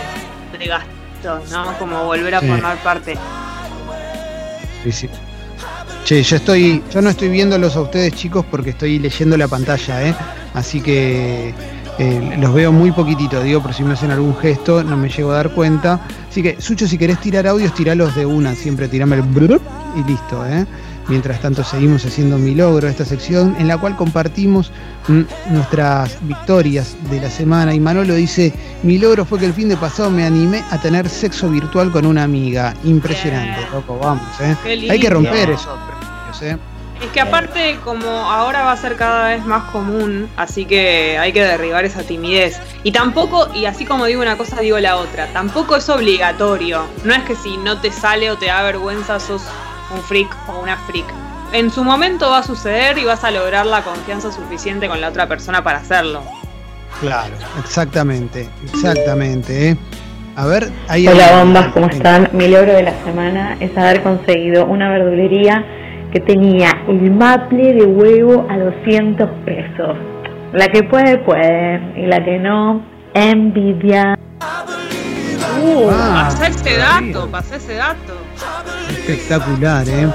gastos, 0.66 1.01
¿no? 1.50 1.78
Como 1.78 2.04
volver 2.04 2.34
a 2.34 2.40
formar 2.40 2.76
parte. 2.82 3.16
Sí, 4.84 4.92
sí. 4.92 5.08
Che, 6.04 6.22
yo 6.22 6.36
estoy, 6.36 6.82
yo 6.92 7.00
no 7.00 7.10
estoy 7.10 7.28
viéndolos 7.28 7.76
a 7.76 7.82
ustedes 7.82 8.12
chicos 8.14 8.44
porque 8.50 8.70
estoy 8.70 8.98
leyendo 8.98 9.36
la 9.36 9.46
pantalla, 9.46 10.08
¿eh? 10.08 10.14
Así 10.52 10.80
que 10.80 11.54
eh, 11.98 12.36
los 12.38 12.52
veo 12.52 12.72
muy 12.72 12.90
poquitito, 12.90 13.40
digo, 13.40 13.62
por 13.62 13.72
si 13.72 13.84
me 13.84 13.94
hacen 13.94 14.10
algún 14.10 14.36
gesto, 14.36 14.82
no 14.82 14.96
me 14.96 15.08
llego 15.08 15.30
a 15.30 15.36
dar 15.36 15.50
cuenta. 15.50 16.00
Así 16.28 16.42
que, 16.42 16.60
Sucho, 16.60 16.88
si 16.88 16.98
querés 16.98 17.20
tirar 17.20 17.46
audios, 17.46 17.72
tiralos 17.74 18.16
de 18.16 18.26
una, 18.26 18.54
siempre 18.54 18.88
tirame 18.88 19.16
el 19.16 19.22
y 19.94 20.04
listo, 20.04 20.44
¿eh? 20.46 20.66
Mientras 21.08 21.40
tanto 21.40 21.64
seguimos 21.64 22.04
haciendo 22.04 22.38
mi 22.38 22.54
logro, 22.54 22.88
esta 22.88 23.04
sección 23.04 23.56
en 23.58 23.68
la 23.68 23.78
cual 23.78 23.96
compartimos 23.96 24.70
mm, 25.08 25.22
nuestras 25.50 26.16
victorias 26.22 26.96
de 27.10 27.20
la 27.20 27.30
semana. 27.30 27.74
Y 27.74 27.80
Manolo 27.80 28.14
dice, 28.14 28.52
mi 28.82 28.98
logro 28.98 29.24
fue 29.24 29.38
que 29.38 29.46
el 29.46 29.52
fin 29.52 29.68
de 29.68 29.76
pasado 29.76 30.10
me 30.10 30.24
animé 30.24 30.62
a 30.70 30.80
tener 30.80 31.08
sexo 31.08 31.48
virtual 31.48 31.90
con 31.90 32.06
una 32.06 32.22
amiga. 32.22 32.74
Impresionante, 32.84 33.66
loco, 33.72 33.98
vamos, 33.98 34.22
¿eh? 34.40 34.56
Hay 34.90 35.00
que 35.00 35.10
romper 35.10 35.50
eso, 35.50 35.76
¿eh? 36.40 36.56
Es 37.02 37.10
que 37.10 37.20
aparte, 37.20 37.78
como 37.82 38.08
ahora 38.08 38.62
va 38.62 38.70
a 38.70 38.76
ser 38.76 38.94
cada 38.94 39.30
vez 39.30 39.44
más 39.44 39.64
común, 39.72 40.28
así 40.36 40.66
que 40.66 41.18
hay 41.18 41.32
que 41.32 41.42
derribar 41.42 41.84
esa 41.84 42.04
timidez. 42.04 42.60
Y 42.84 42.92
tampoco, 42.92 43.48
y 43.52 43.64
así 43.64 43.84
como 43.84 44.06
digo 44.06 44.22
una 44.22 44.36
cosa, 44.36 44.60
digo 44.60 44.78
la 44.78 44.96
otra, 44.96 45.26
tampoco 45.32 45.74
es 45.74 45.88
obligatorio. 45.88 46.86
No 47.02 47.12
es 47.12 47.24
que 47.24 47.34
si 47.34 47.56
no 47.56 47.80
te 47.80 47.90
sale 47.90 48.30
o 48.30 48.38
te 48.38 48.46
da 48.46 48.62
vergüenza 48.62 49.18
sos 49.18 49.42
un 49.94 50.00
freak 50.02 50.36
o 50.48 50.60
una 50.60 50.76
freak. 50.76 51.06
En 51.52 51.70
su 51.70 51.84
momento 51.84 52.30
va 52.30 52.38
a 52.38 52.42
suceder 52.42 52.98
y 52.98 53.04
vas 53.04 53.24
a 53.24 53.30
lograr 53.30 53.66
la 53.66 53.82
confianza 53.82 54.32
suficiente 54.32 54.88
con 54.88 55.00
la 55.00 55.08
otra 55.08 55.28
persona 55.28 55.62
para 55.62 55.78
hacerlo. 55.78 56.22
Claro, 57.00 57.34
exactamente, 57.58 58.48
exactamente. 58.72 59.70
¿eh? 59.70 59.76
A 60.36 60.46
ver, 60.46 60.70
ahí 60.88 61.06
Hola 61.06 61.38
bombas, 61.38 61.68
¿cómo 61.74 61.86
están? 61.86 62.30
Mi 62.32 62.48
logro 62.48 62.72
de 62.72 62.84
la 62.84 62.94
semana 63.04 63.56
es 63.60 63.76
haber 63.76 64.02
conseguido 64.02 64.64
una 64.64 64.88
verdulería 64.90 65.64
que 66.12 66.20
tenía 66.20 66.70
el 66.88 67.10
maple 67.10 67.74
de 67.74 67.84
huevo 67.84 68.46
a 68.48 68.58
200 68.58 69.28
pesos. 69.44 69.96
La 70.52 70.68
que 70.68 70.82
puede, 70.84 71.18
puede. 71.18 71.80
Y 71.96 72.06
la 72.06 72.22
que 72.24 72.38
no, 72.38 72.82
envidia. 73.14 74.18
Uh, 75.62 75.88
ah, 75.90 76.28
pasá 76.28 76.46
ese 76.48 76.76
dato, 76.76 77.28
pasá 77.30 77.56
ese 77.56 77.74
dato. 77.74 78.14
Espectacular, 79.06 79.88
¿eh? 79.88 80.08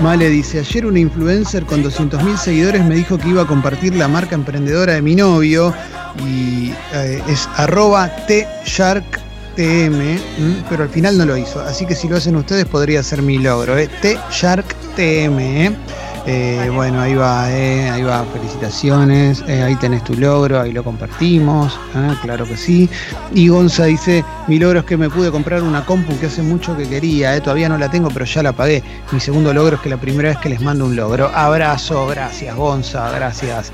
Male 0.00 0.28
dice, 0.28 0.58
ayer 0.58 0.86
una 0.86 0.98
influencer 0.98 1.64
con 1.64 1.84
200.000 1.84 2.36
seguidores 2.36 2.84
me 2.84 2.96
dijo 2.96 3.16
que 3.16 3.28
iba 3.28 3.42
a 3.42 3.46
compartir 3.46 3.94
la 3.94 4.08
marca 4.08 4.34
emprendedora 4.34 4.94
de 4.94 5.02
mi 5.02 5.14
novio 5.14 5.72
y 6.26 6.72
eh, 6.92 7.22
es 7.28 7.48
arroba 7.56 8.10
tshark 8.26 9.04
TM, 9.54 10.18
pero 10.68 10.82
al 10.82 10.88
final 10.88 11.16
no 11.16 11.24
lo 11.24 11.36
hizo. 11.36 11.60
Así 11.60 11.86
que 11.86 11.94
si 11.94 12.08
lo 12.08 12.16
hacen 12.16 12.34
ustedes 12.34 12.64
podría 12.64 13.04
ser 13.04 13.22
mi 13.22 13.38
logro. 13.38 13.78
¿eh? 13.78 13.88
T-Shark 14.02 14.66
TM. 14.96 15.76
¿Eh? 16.26 16.64
Eh, 16.64 16.70
bueno, 16.70 17.00
ahí 17.00 17.14
va, 17.14 17.50
eh, 17.50 17.90
ahí 17.90 18.02
va, 18.02 18.24
felicitaciones, 18.32 19.42
ahí 19.42 19.76
tenés 19.76 20.02
tu 20.04 20.14
logro, 20.14 20.60
ahí 20.60 20.72
lo 20.72 20.82
compartimos, 20.82 21.78
claro 22.22 22.46
que 22.46 22.56
sí. 22.56 22.88
Y 23.32 23.48
Gonza 23.48 23.84
dice, 23.84 24.24
mi 24.46 24.58
logro 24.58 24.80
es 24.80 24.84
que 24.84 24.96
me 24.96 25.10
pude 25.10 25.30
comprar 25.30 25.62
una 25.62 25.84
compu 25.84 26.18
que 26.18 26.26
hace 26.26 26.42
mucho 26.42 26.76
que 26.76 26.88
quería, 26.88 27.40
todavía 27.42 27.68
no 27.68 27.78
la 27.78 27.90
tengo, 27.90 28.10
pero 28.10 28.24
ya 28.24 28.42
la 28.42 28.52
pagué. 28.52 28.82
Mi 29.12 29.20
segundo 29.20 29.52
logro 29.52 29.76
es 29.76 29.82
que 29.82 29.90
la 29.90 29.98
primera 29.98 30.30
vez 30.30 30.38
que 30.38 30.48
les 30.48 30.60
mando 30.60 30.86
un 30.86 30.96
logro. 30.96 31.30
Abrazo, 31.34 32.06
gracias 32.06 32.56
Gonza, 32.56 33.10
gracias 33.10 33.72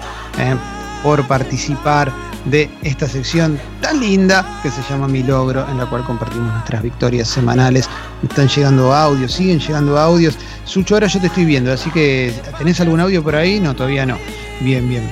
por 1.02 1.26
participar 1.26 2.12
de 2.44 2.70
esta 2.82 3.06
sección 3.06 3.58
tan 3.80 4.00
linda 4.00 4.60
que 4.62 4.70
se 4.70 4.82
llama 4.88 5.08
Mi 5.08 5.22
Logro, 5.22 5.66
en 5.68 5.78
la 5.78 5.86
cual 5.86 6.04
compartimos 6.04 6.52
nuestras 6.52 6.82
victorias 6.82 7.28
semanales. 7.28 7.88
Están 8.22 8.48
llegando 8.48 8.92
audios, 8.92 9.32
siguen 9.32 9.60
llegando 9.60 9.98
audios. 9.98 10.38
Sucho, 10.64 10.94
ahora 10.94 11.06
yo 11.06 11.20
te 11.20 11.26
estoy 11.26 11.44
viendo, 11.44 11.72
así 11.72 11.90
que 11.90 12.32
¿tenés 12.58 12.80
algún 12.80 13.00
audio 13.00 13.22
por 13.22 13.36
ahí? 13.36 13.60
No, 13.60 13.74
todavía 13.74 14.06
no. 14.06 14.16
Bien, 14.60 14.88
bien. 14.88 15.02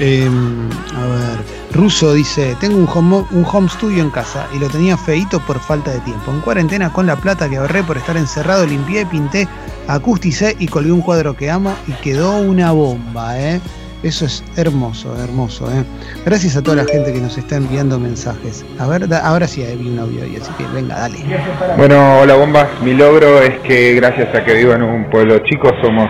Em, 0.00 0.68
a 0.96 1.06
ver, 1.06 1.38
Russo 1.72 2.14
dice, 2.14 2.56
tengo 2.58 2.76
un 2.76 2.88
home, 2.92 3.24
un 3.30 3.44
home 3.44 3.68
studio 3.68 4.02
en 4.02 4.10
casa 4.10 4.48
y 4.52 4.58
lo 4.58 4.68
tenía 4.68 4.96
feito 4.96 5.38
por 5.40 5.60
falta 5.60 5.92
de 5.92 6.00
tiempo. 6.00 6.32
En 6.32 6.40
cuarentena 6.40 6.92
con 6.92 7.06
la 7.06 7.16
plata 7.16 7.48
que 7.48 7.58
ahorré 7.58 7.84
por 7.84 7.96
estar 7.96 8.16
encerrado, 8.16 8.66
limpié, 8.66 9.06
pinté, 9.06 9.46
acusticé 9.86 10.56
y 10.58 10.66
colgué 10.66 10.90
un 10.90 11.00
cuadro 11.00 11.36
que 11.36 11.50
amo 11.50 11.74
y 11.86 11.92
quedó 11.92 12.38
una 12.38 12.72
bomba, 12.72 13.38
¿eh? 13.38 13.60
Eso 14.04 14.26
es 14.26 14.44
hermoso, 14.58 15.16
hermoso. 15.24 15.64
¿eh? 15.72 15.82
Gracias 16.26 16.58
a 16.58 16.62
toda 16.62 16.76
la 16.76 16.84
gente 16.84 17.10
que 17.10 17.20
nos 17.20 17.38
está 17.38 17.56
enviando 17.56 17.98
mensajes. 17.98 18.62
A 18.78 18.86
ver, 18.86 19.04
ahora 19.22 19.46
sí 19.46 19.64
vi 19.80 19.88
un 19.88 19.98
audio 19.98 20.24
ahí, 20.24 20.36
así 20.36 20.52
que 20.58 20.64
venga, 20.74 20.94
dale. 20.94 21.16
Bueno, 21.78 22.20
hola 22.20 22.34
bombas. 22.34 22.68
Mi 22.82 22.92
logro 22.92 23.40
es 23.40 23.60
que 23.60 23.94
gracias 23.94 24.28
a 24.34 24.44
que 24.44 24.52
vivo 24.56 24.74
en 24.74 24.82
un 24.82 25.08
pueblo 25.08 25.38
chico, 25.38 25.70
somos 25.82 26.06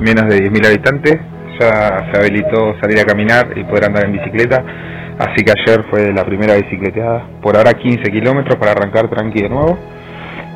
menos 0.00 0.28
de 0.28 0.50
10.000 0.50 0.66
habitantes, 0.66 1.20
ya 1.60 2.10
se 2.10 2.18
habilitó 2.18 2.74
salir 2.80 2.98
a 2.98 3.04
caminar 3.04 3.56
y 3.56 3.62
poder 3.62 3.84
andar 3.84 4.06
en 4.06 4.12
bicicleta. 4.12 4.64
Así 5.20 5.44
que 5.44 5.52
ayer 5.52 5.84
fue 5.88 6.12
la 6.12 6.24
primera 6.24 6.54
bicicleteada. 6.56 7.28
Por 7.40 7.56
ahora 7.56 7.74
15 7.74 8.10
kilómetros 8.10 8.56
para 8.56 8.72
arrancar 8.72 9.08
tranqui 9.08 9.42
de 9.42 9.48
nuevo. 9.48 9.78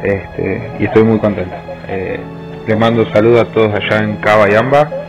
Este, 0.02 0.72
y 0.80 0.84
estoy 0.86 1.04
muy 1.04 1.20
contento. 1.20 1.54
Eh, 1.88 2.18
les 2.66 2.76
mando 2.76 3.02
un 3.02 3.12
saludo 3.12 3.42
a 3.42 3.44
todos 3.44 3.72
allá 3.72 4.02
en 4.02 4.16
Cava 4.16 4.50
y 4.50 4.56
Amba. 4.56 5.04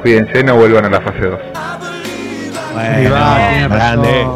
Cuídense, 0.00 0.42
no 0.44 0.56
vuelvan 0.56 0.86
a 0.86 0.90
la 0.90 1.00
fase 1.00 1.20
2. 1.26 1.40
grande. 3.68 4.26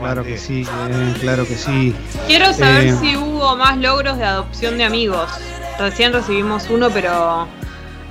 Claro 0.00 0.24
que 0.24 0.36
sí, 0.36 0.62
eh, 0.90 1.14
claro 1.20 1.46
que 1.46 1.54
sí. 1.54 1.94
Quiero 2.26 2.52
saber 2.52 2.86
Eh, 2.86 2.96
si 3.00 3.16
hubo 3.16 3.56
más 3.56 3.76
logros 3.76 4.16
de 4.18 4.24
adopción 4.24 4.76
de 4.76 4.84
amigos. 4.84 5.30
Recién 5.78 6.12
recibimos 6.12 6.68
uno, 6.70 6.90
pero 6.90 7.46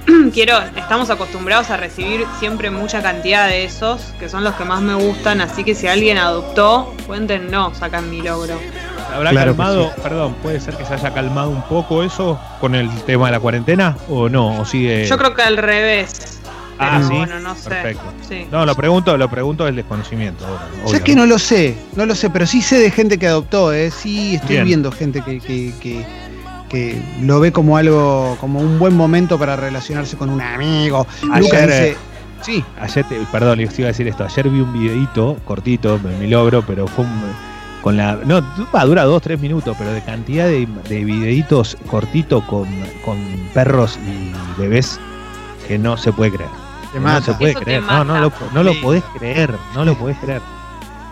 quiero, 0.33 0.57
estamos 0.77 1.09
acostumbrados 1.09 1.69
a 1.69 1.77
recibir 1.77 2.25
siempre 2.39 2.69
mucha 2.71 3.01
cantidad 3.01 3.47
de 3.47 3.65
esos, 3.65 4.01
que 4.19 4.29
son 4.29 4.43
los 4.43 4.53
que 4.55 4.63
más 4.63 4.81
me 4.81 4.93
gustan, 4.93 5.41
así 5.41 5.63
que 5.65 5.75
si 5.75 5.87
alguien 5.87 6.17
adoptó, 6.17 6.93
cuéntenos 7.07 7.81
acá 7.81 7.99
en 7.99 8.09
mi 8.09 8.21
logro. 8.21 8.57
¿Habrá 9.13 9.31
Claro 9.31 9.55
calmado? 9.57 9.91
Perdón, 10.01 10.35
¿puede 10.41 10.61
ser 10.61 10.75
que 10.75 10.85
se 10.85 10.93
haya 10.93 11.13
calmado 11.13 11.49
un 11.49 11.61
poco 11.63 12.03
eso 12.03 12.39
con 12.61 12.73
el 12.73 12.89
tema 13.03 13.25
de 13.25 13.33
la 13.33 13.39
cuarentena? 13.41 13.97
¿O 14.09 14.29
no? 14.29 14.61
¿O 14.61 14.65
sigue.? 14.65 15.05
Yo 15.05 15.17
creo 15.17 15.33
que 15.33 15.41
al 15.41 15.57
revés. 15.57 16.30
Ah, 16.81 16.89
pero 16.97 17.07
sí. 17.07 17.13
Bueno, 17.15 17.39
no 17.39 17.55
sé. 17.55 17.69
Perfecto. 17.69 18.03
Sí. 18.27 18.47
No, 18.51 18.65
lo 18.65 18.75
pregunto, 18.75 19.15
lo 19.17 19.29
pregunto 19.29 19.65
del 19.65 19.75
desconocimiento. 19.75 20.45
obvio, 20.45 20.87
¿Sabes 20.87 21.01
que 21.01 21.15
no 21.15 21.25
lo 21.25 21.37
sé? 21.39 21.75
No 21.95 22.05
lo 22.05 22.15
sé, 22.15 22.29
pero 22.29 22.45
sí 22.47 22.61
sé 22.61 22.79
de 22.79 22.91
gente 22.91 23.17
que 23.17 23.27
adoptó, 23.27 23.71
¿eh? 23.73 23.91
Sí, 23.91 24.35
estoy 24.35 24.55
Bien. 24.55 24.65
viendo 24.65 24.91
gente 24.91 25.21
que, 25.21 25.39
que, 25.39 25.73
que, 25.79 26.05
que 26.69 27.01
lo 27.21 27.39
ve 27.39 27.51
como 27.51 27.77
algo, 27.77 28.35
como 28.39 28.59
un 28.59 28.79
buen 28.79 28.95
momento 28.95 29.37
para 29.37 29.55
relacionarse 29.55 30.17
con 30.17 30.29
un 30.29 30.41
amigo. 30.41 31.05
Ayer, 31.31 31.39
Lucas 31.43 31.61
eh, 31.61 31.65
dice, 31.89 31.97
sí, 32.41 32.63
Ayer, 32.79 33.05
te- 33.07 33.19
perdón, 33.31 33.59
les 33.59 33.77
iba 33.77 33.87
a 33.87 33.91
decir 33.91 34.07
esto. 34.07 34.23
Ayer 34.23 34.49
vi 34.49 34.59
un 34.61 34.73
videito 34.73 35.37
cortito, 35.45 35.99
mi 35.99 36.15
mi 36.15 36.27
logro, 36.27 36.63
pero 36.65 36.87
fue 36.87 37.05
un- 37.05 37.51
con 37.81 37.97
la. 37.97 38.15
No, 38.25 38.41
va, 38.75 38.85
dura 38.85 39.03
dos, 39.05 39.21
tres 39.23 39.39
minutos, 39.39 39.75
pero 39.77 39.91
de 39.91 40.01
cantidad 40.03 40.45
de, 40.45 40.67
de 40.87 41.03
videitos 41.03 41.75
cortitos 41.87 42.43
con, 42.45 42.67
con 43.03 43.17
perros 43.55 43.97
y 44.07 44.59
bebés 44.61 44.99
que 45.67 45.79
no 45.79 45.97
se 45.97 46.11
puede 46.13 46.31
creer. 46.31 46.49
Te 46.91 46.99
no 46.99 47.03
mata. 47.03 47.25
se 47.25 47.33
puede 47.33 47.51
Eso 47.51 47.59
te 47.59 47.65
creer. 47.65 47.83
No, 47.83 48.03
lo, 48.03 48.31
no 48.53 48.63
lo 48.63 48.73
Sí. 48.73 48.79
podés 48.81 49.03
creer. 49.17 49.55
No 49.75 49.85
lo 49.85 49.95
podés 49.97 50.17
creer. 50.19 50.41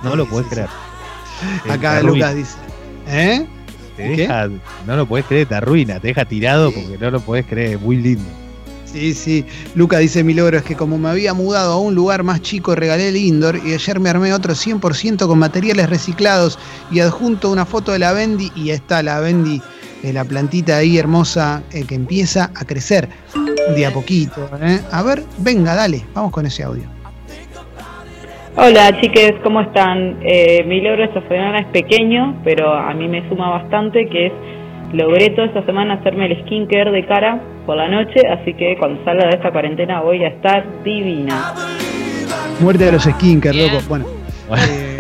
No 0.04 0.12
Sí, 0.12 0.18
lo 0.18 0.26
podés 0.28 0.48
sí. 0.48 0.54
creer. 0.56 0.70
Eh, 1.65 1.72
Acá 1.72 2.02
Lucas 2.02 2.36
dice, 2.36 2.56
¿eh? 3.08 3.48
Te 3.96 4.04
¿Qué? 4.15 4.22
deja, 4.22 4.48
no 4.88 4.96
lo 4.96 5.06
podés 5.06 5.26
creer, 5.26 5.48
te 5.48 5.56
arruina, 5.56 6.00
te 6.00 6.08
deja 6.08 6.24
tirado 6.26 6.72
porque 6.72 6.98
no 7.00 7.12
lo 7.12 7.20
podés 7.20 7.46
creer, 7.46 7.76
es 7.76 7.82
muy 7.82 7.98
lindo. 7.98 8.24
Sí, 8.86 9.13
sí. 9.13 9.46
Luca 9.76 9.98
dice, 10.00 10.24
mi 10.24 10.34
logro 10.34 10.58
es 10.58 10.63
que 10.63 10.76
como 10.76 10.98
me 10.98 11.10
había 11.10 11.34
mudado 11.34 11.74
a 11.74 11.78
un 11.80 11.94
lugar 11.96 12.24
más 12.24 12.42
chico, 12.42 12.74
regalé 12.76 13.10
el 13.10 13.18
indoor 13.18 13.60
y 13.63 13.74
ayer 13.74 14.00
me 14.00 14.10
armé 14.10 14.34
otro 14.34 14.54
100% 14.56 15.28
con 15.28 15.38
materiales 15.38 15.89
reciclados 15.89 16.58
y 16.92 17.00
adjunto 17.02 17.52
una 17.52 17.65
foto 17.65 17.92
de 17.92 18.00
la 18.00 18.13
Bendy 18.13 18.52
y 18.56 18.72
está 18.72 19.04
la 19.04 19.20
Bendy, 19.20 19.62
eh, 20.02 20.12
la 20.13 20.24
plantita 20.26 20.78
ahí 20.78 20.98
hermosa 20.98 21.62
eh, 21.72 21.84
que 21.84 21.94
empieza 21.96 22.52
a 22.56 22.65
crecer 22.65 23.10
de 23.76 23.86
a 23.86 23.91
poquito. 23.91 24.50
¿eh? 24.62 24.80
A 24.91 25.04
ver, 25.04 25.24
venga, 25.38 25.76
dale, 25.76 26.04
vamos 26.13 26.32
con 26.32 26.45
ese 26.45 26.63
audio. 26.63 26.84
Hola 28.56 29.00
chiques, 29.00 29.34
¿cómo 29.43 29.62
están? 29.62 30.17
Eh, 30.22 30.63
mi 30.65 30.82
logro 30.82 31.06
esta 31.06 31.22
semana 31.28 31.60
es 31.60 31.67
pequeño, 31.67 32.41
pero 32.43 32.74
a 32.74 32.93
mí 32.93 33.08
me 33.08 33.28
suma 33.30 33.50
bastante, 33.52 34.08
que 34.10 34.28
es 34.28 34.34
logré 34.91 35.30
toda 35.30 35.48
esta 35.48 35.65
semana 35.65 35.93
hacerme 35.95 36.26
el 36.26 36.43
skincare 36.45 36.91
de 36.91 37.06
cara 37.06 37.39
por 37.65 37.78
la 37.78 37.88
noche, 37.88 38.22
así 38.28 38.54
que 38.56 38.76
cuando 38.78 39.04
salga 39.06 39.28
de 39.30 39.36
esta 39.36 39.52
cuarentena 39.52 40.02
voy 40.02 40.24
a 40.24 40.30
estar 40.30 40.65
divina. 40.84 41.54
Muerte 42.60 42.86
de 42.86 42.91
los 42.93 43.04
skinkers, 43.04 43.56
Bien. 43.56 43.72
loco. 43.72 43.86
Bueno, 43.88 44.06
eh, 44.58 44.98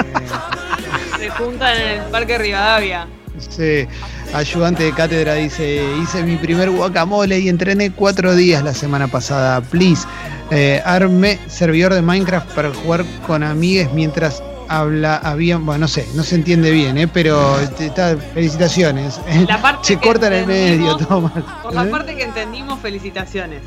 Se 1.19 1.29
juntan 1.31 1.75
en 1.75 1.99
el 1.99 2.11
Parque 2.11 2.37
Rivadavia. 2.37 3.07
Sí, 3.39 3.85
ayudante 4.33 4.83
de 4.83 4.93
cátedra 4.93 5.35
dice, 5.35 5.83
hice 6.01 6.23
mi 6.23 6.37
primer 6.37 6.69
guacamole 6.69 7.39
y 7.39 7.49
entrené 7.49 7.91
cuatro 7.91 8.35
días 8.35 8.63
la 8.63 8.73
semana 8.73 9.07
pasada. 9.07 9.61
Please, 9.61 10.07
eh, 10.51 10.81
arme 10.85 11.39
servidor 11.47 11.93
de 11.93 12.01
Minecraft 12.01 12.51
para 12.51 12.73
jugar 12.73 13.05
con 13.25 13.43
amigues 13.43 13.91
mientras 13.93 14.41
habla, 14.69 15.17
había, 15.17 15.57
bueno, 15.57 15.79
no 15.79 15.87
sé, 15.87 16.07
no 16.15 16.23
se 16.23 16.35
entiende 16.35 16.71
bien, 16.71 16.97
eh, 16.97 17.07
pero 17.07 17.55
te- 17.77 17.87
está, 17.87 18.15
felicitaciones. 18.33 19.19
La 19.47 19.61
parte 19.61 19.79
se 19.87 19.95
que 19.97 20.07
corta 20.07 20.27
en 20.27 20.33
el 20.33 20.45
medio, 20.45 20.95
toma. 20.97 21.33
Por 21.63 21.73
la 21.73 21.83
¿Eh? 21.85 21.87
parte 21.87 22.15
que 22.15 22.23
entendimos, 22.23 22.79
felicitaciones. 22.79 23.61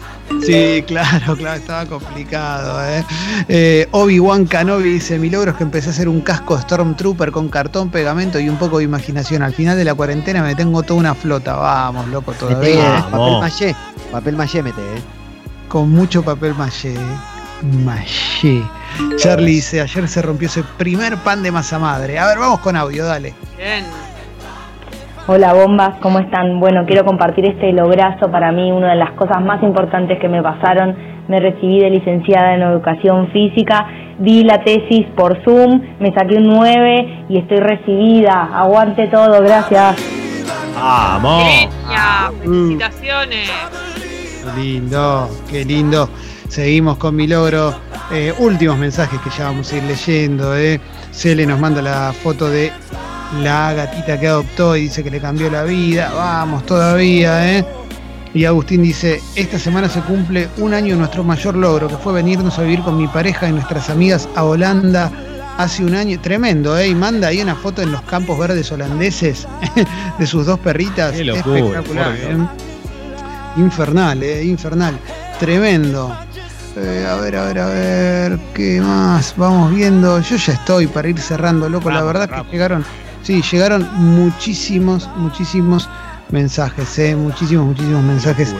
Sí, 0.47 0.83
claro, 0.87 1.37
claro, 1.37 1.57
estaba 1.61 1.87
complicado. 1.87 2.81
¿eh? 2.89 3.05
Eh, 3.49 3.89
Obi-Wan 3.91 4.47
Kenobi 4.47 4.91
dice: 4.95 5.19
Mi 5.19 5.29
logro 5.29 5.51
es 5.51 5.57
que 5.57 5.65
empecé 5.65 5.89
a 5.89 5.93
hacer 5.93 6.09
un 6.09 6.21
casco 6.21 6.59
Stormtrooper 6.59 7.31
con 7.33 7.49
cartón, 7.49 7.91
pegamento 7.91 8.39
y 8.41 8.49
un 8.49 8.57
poco 8.57 8.79
de 8.79 8.85
imaginación. 8.85 9.43
Al 9.43 9.53
final 9.55 9.77
de 9.77 9.85
la 9.85 9.95
cuarentena 9.95 10.43
me 10.43 10.55
tengo 10.55 10.83
toda 10.83 11.01
una 11.01 11.15
flota. 11.15 11.57
Vamos, 11.57 12.09
loco, 12.09 12.31
Mete, 12.33 12.41
todavía. 12.47 12.73
eh, 12.99 13.03
papel 13.03 13.11
Vamos. 13.13 13.41
maché. 13.43 13.77
Papel 14.11 14.37
maché 14.37 14.63
mete, 14.63 14.81
eh. 14.81 15.03
Con 15.69 15.91
mucho 15.91 16.23
papel 16.23 16.55
maché. 16.55 16.95
Maché. 17.85 18.63
Charlie 19.17 19.53
dice: 19.53 19.81
Ayer 19.81 20.09
se 20.09 20.23
rompió 20.23 20.49
ese 20.49 20.63
primer 20.77 21.17
pan 21.19 21.43
de 21.43 21.53
masa 21.53 21.79
madre. 21.79 22.19
A 22.19 22.27
ver, 22.27 22.39
vamos 22.39 22.61
con 22.61 22.77
audio, 22.77 23.05
dale. 23.05 23.35
Bien. 23.57 23.85
Hola 25.29 25.53
bombas, 25.53 25.99
¿cómo 26.03 26.19
están? 26.19 26.59
Bueno, 26.59 26.85
quiero 26.85 27.05
compartir 27.05 27.47
este 27.47 27.73
lograzo 27.73 28.29
para 28.31 28.51
mí, 28.51 28.73
una 28.73 28.91
de 28.91 28.97
las 28.97 29.13
cosas 29.13 29.41
más 29.41 29.63
importantes 29.63 30.19
que 30.21 30.29
me 30.29 30.43
pasaron. 30.43 30.97
Me 31.29 31.39
recibí 31.39 31.79
de 31.79 31.91
licenciada 31.91 32.55
en 32.57 32.63
educación 32.63 33.31
física, 33.31 33.87
di 34.19 34.43
la 34.43 34.65
tesis 34.65 35.07
por 35.15 35.41
Zoom, 35.45 35.81
me 36.01 36.13
saqué 36.13 36.35
un 36.35 36.49
9 36.49 37.27
y 37.29 37.39
estoy 37.39 37.59
recibida. 37.59 38.51
Aguante 38.53 39.07
todo, 39.07 39.41
gracias. 39.41 39.97
¡Vamos! 40.75 41.45
Genia, 41.45 42.33
felicitaciones. 42.43 43.51
Qué 44.57 44.61
lindo, 44.61 45.31
qué 45.49 45.65
lindo. 45.65 46.09
Seguimos 46.49 46.97
con 46.97 47.15
mi 47.15 47.29
logro. 47.29 47.73
Eh, 48.13 48.35
últimos 48.39 48.77
mensajes 48.79 49.19
que 49.21 49.31
ya 49.31 49.45
vamos 49.45 49.73
a 49.73 49.77
ir 49.77 49.85
leyendo. 49.85 50.57
Eh. 50.57 50.79
Cele 51.13 51.47
nos 51.47 51.59
manda 51.59 51.81
la 51.81 52.13
foto 52.13 52.49
de 52.49 52.71
la 53.41 53.73
gatita 53.73 54.21
que 54.21 54.29
adoptó 54.29 54.77
y 54.77 54.83
dice 54.83 55.03
que 55.03 55.11
le 55.11 55.21
cambió 55.21 55.51
la 55.51 55.65
vida. 55.65 56.13
Vamos 56.15 56.67
todavía, 56.67 57.59
¿eh? 57.59 57.65
Y 58.35 58.45
Agustín 58.45 58.83
dice, 58.83 59.21
esta 59.35 59.59
semana 59.59 59.89
se 59.89 60.01
cumple 60.01 60.49
un 60.59 60.73
año 60.73 60.95
de 60.95 61.01
nuestro 61.01 61.23
mayor 61.25 61.55
logro, 61.55 61.89
que 61.89 61.97
fue 61.97 62.13
venirnos 62.15 62.59
a 62.59 62.63
vivir 62.63 62.83
con 62.83 62.97
mi 62.97 63.07
pareja 63.07 63.49
y 63.49 63.53
nuestras 63.53 63.91
amigas 63.91 64.29
a 64.35 64.45
Holanda 64.45 65.11
hace 65.59 65.85
un 65.85 65.95
año. 65.95 66.19
Tremendo, 66.21 66.79
¿eh? 66.79 66.89
Y 66.89 66.95
manda 66.95 67.29
ahí 67.29 67.41
una 67.41 67.55
foto 67.55 67.83
en 67.83 67.93
los 67.93 68.03
campos 68.03 68.39
verdes 68.39 68.71
holandeses 68.73 69.47
de 70.19 70.27
sus 70.27 70.47
dos 70.47 70.59
perritas. 70.59 71.13
Qué 71.13 71.25
locura, 71.25 71.59
Espectacular. 71.59 72.15
¿eh? 72.17 72.37
Infernal, 73.57 74.23
eh, 74.23 74.45
infernal. 74.45 74.99
Tremendo. 75.39 76.15
Eh, 76.77 77.07
a 77.07 77.17
ver, 77.17 77.37
a 77.37 77.45
ver, 77.45 77.59
a 77.59 77.67
ver, 77.67 78.39
¿qué 78.55 78.81
más? 78.81 79.35
Vamos 79.37 79.75
viendo. 79.75 80.21
Yo 80.21 80.37
ya 80.37 80.55
estoy 80.55 80.87
para 80.87 81.09
ir 81.09 81.19
cerrando, 81.19 81.69
loco. 81.69 81.91
la 81.91 82.03
verdad 82.03 82.29
vamos. 82.31 82.47
que 82.47 82.53
llegaron, 82.53 82.85
sí, 83.23 83.43
llegaron 83.43 83.89
muchísimos, 83.95 85.09
muchísimos 85.17 85.89
mensajes, 86.31 86.99
eh, 86.99 87.15
muchísimos, 87.15 87.67
muchísimos 87.67 88.03
mensajes. 88.03 88.55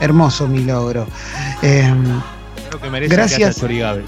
Hermoso 0.00 0.48
mi 0.48 0.64
logro. 0.64 1.06
Eh, 1.60 1.92
Creo 2.68 2.80
que 2.80 2.90
merece 2.90 3.14
Gracias. 3.14 3.60
que 3.60 3.66
haya 3.66 3.94
¿eh? 3.96 4.04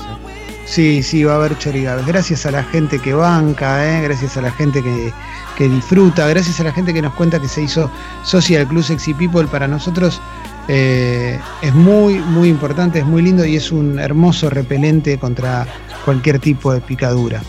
Sí, 0.65 1.03
sí, 1.03 1.23
va 1.25 1.35
a 1.35 1.37
haber 1.37 1.59
chorigaves. 1.59 2.07
Gracias 2.07 2.47
a 2.47 2.51
la 2.51 2.65
gente 2.65 2.99
que 2.99 3.13
banca, 3.13 3.87
¿eh? 3.87 4.01
gracias 4.03 4.39
a 4.39 4.41
la 4.41 4.51
gente 4.51 4.83
que, 4.83 5.13
que 5.59 5.69
disfruta, 5.69 6.27
gracias 6.27 6.59
a 6.61 6.65
la 6.65 6.73
gente 6.73 6.95
que 6.95 7.03
nos 7.03 7.13
cuenta 7.13 7.39
que 7.39 7.49
se 7.49 7.63
hizo 7.63 7.91
socia 8.23 8.61
del 8.61 8.69
Club 8.69 8.83
Sexy 8.83 9.13
People. 9.13 9.47
Para 9.47 9.69
nosotros 9.69 10.23
eh, 10.69 11.39
es 11.63 11.75
muy, 11.75 12.15
muy 12.15 12.49
importante, 12.49 12.99
es 13.01 13.07
muy 13.07 13.23
lindo 13.23 13.45
y 13.45 13.57
es 13.57 13.71
un 13.73 13.99
hermoso 13.99 14.51
repelente 14.51 15.19
contra 15.19 15.67
cualquier 16.05 16.39
tipo 16.39 16.73
de 16.73 16.81
picadura. 16.81 17.43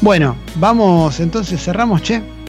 Bueno, 0.00 0.36
vamos, 0.56 1.20
entonces 1.20 1.62
cerramos, 1.62 2.02
che. 2.02 2.39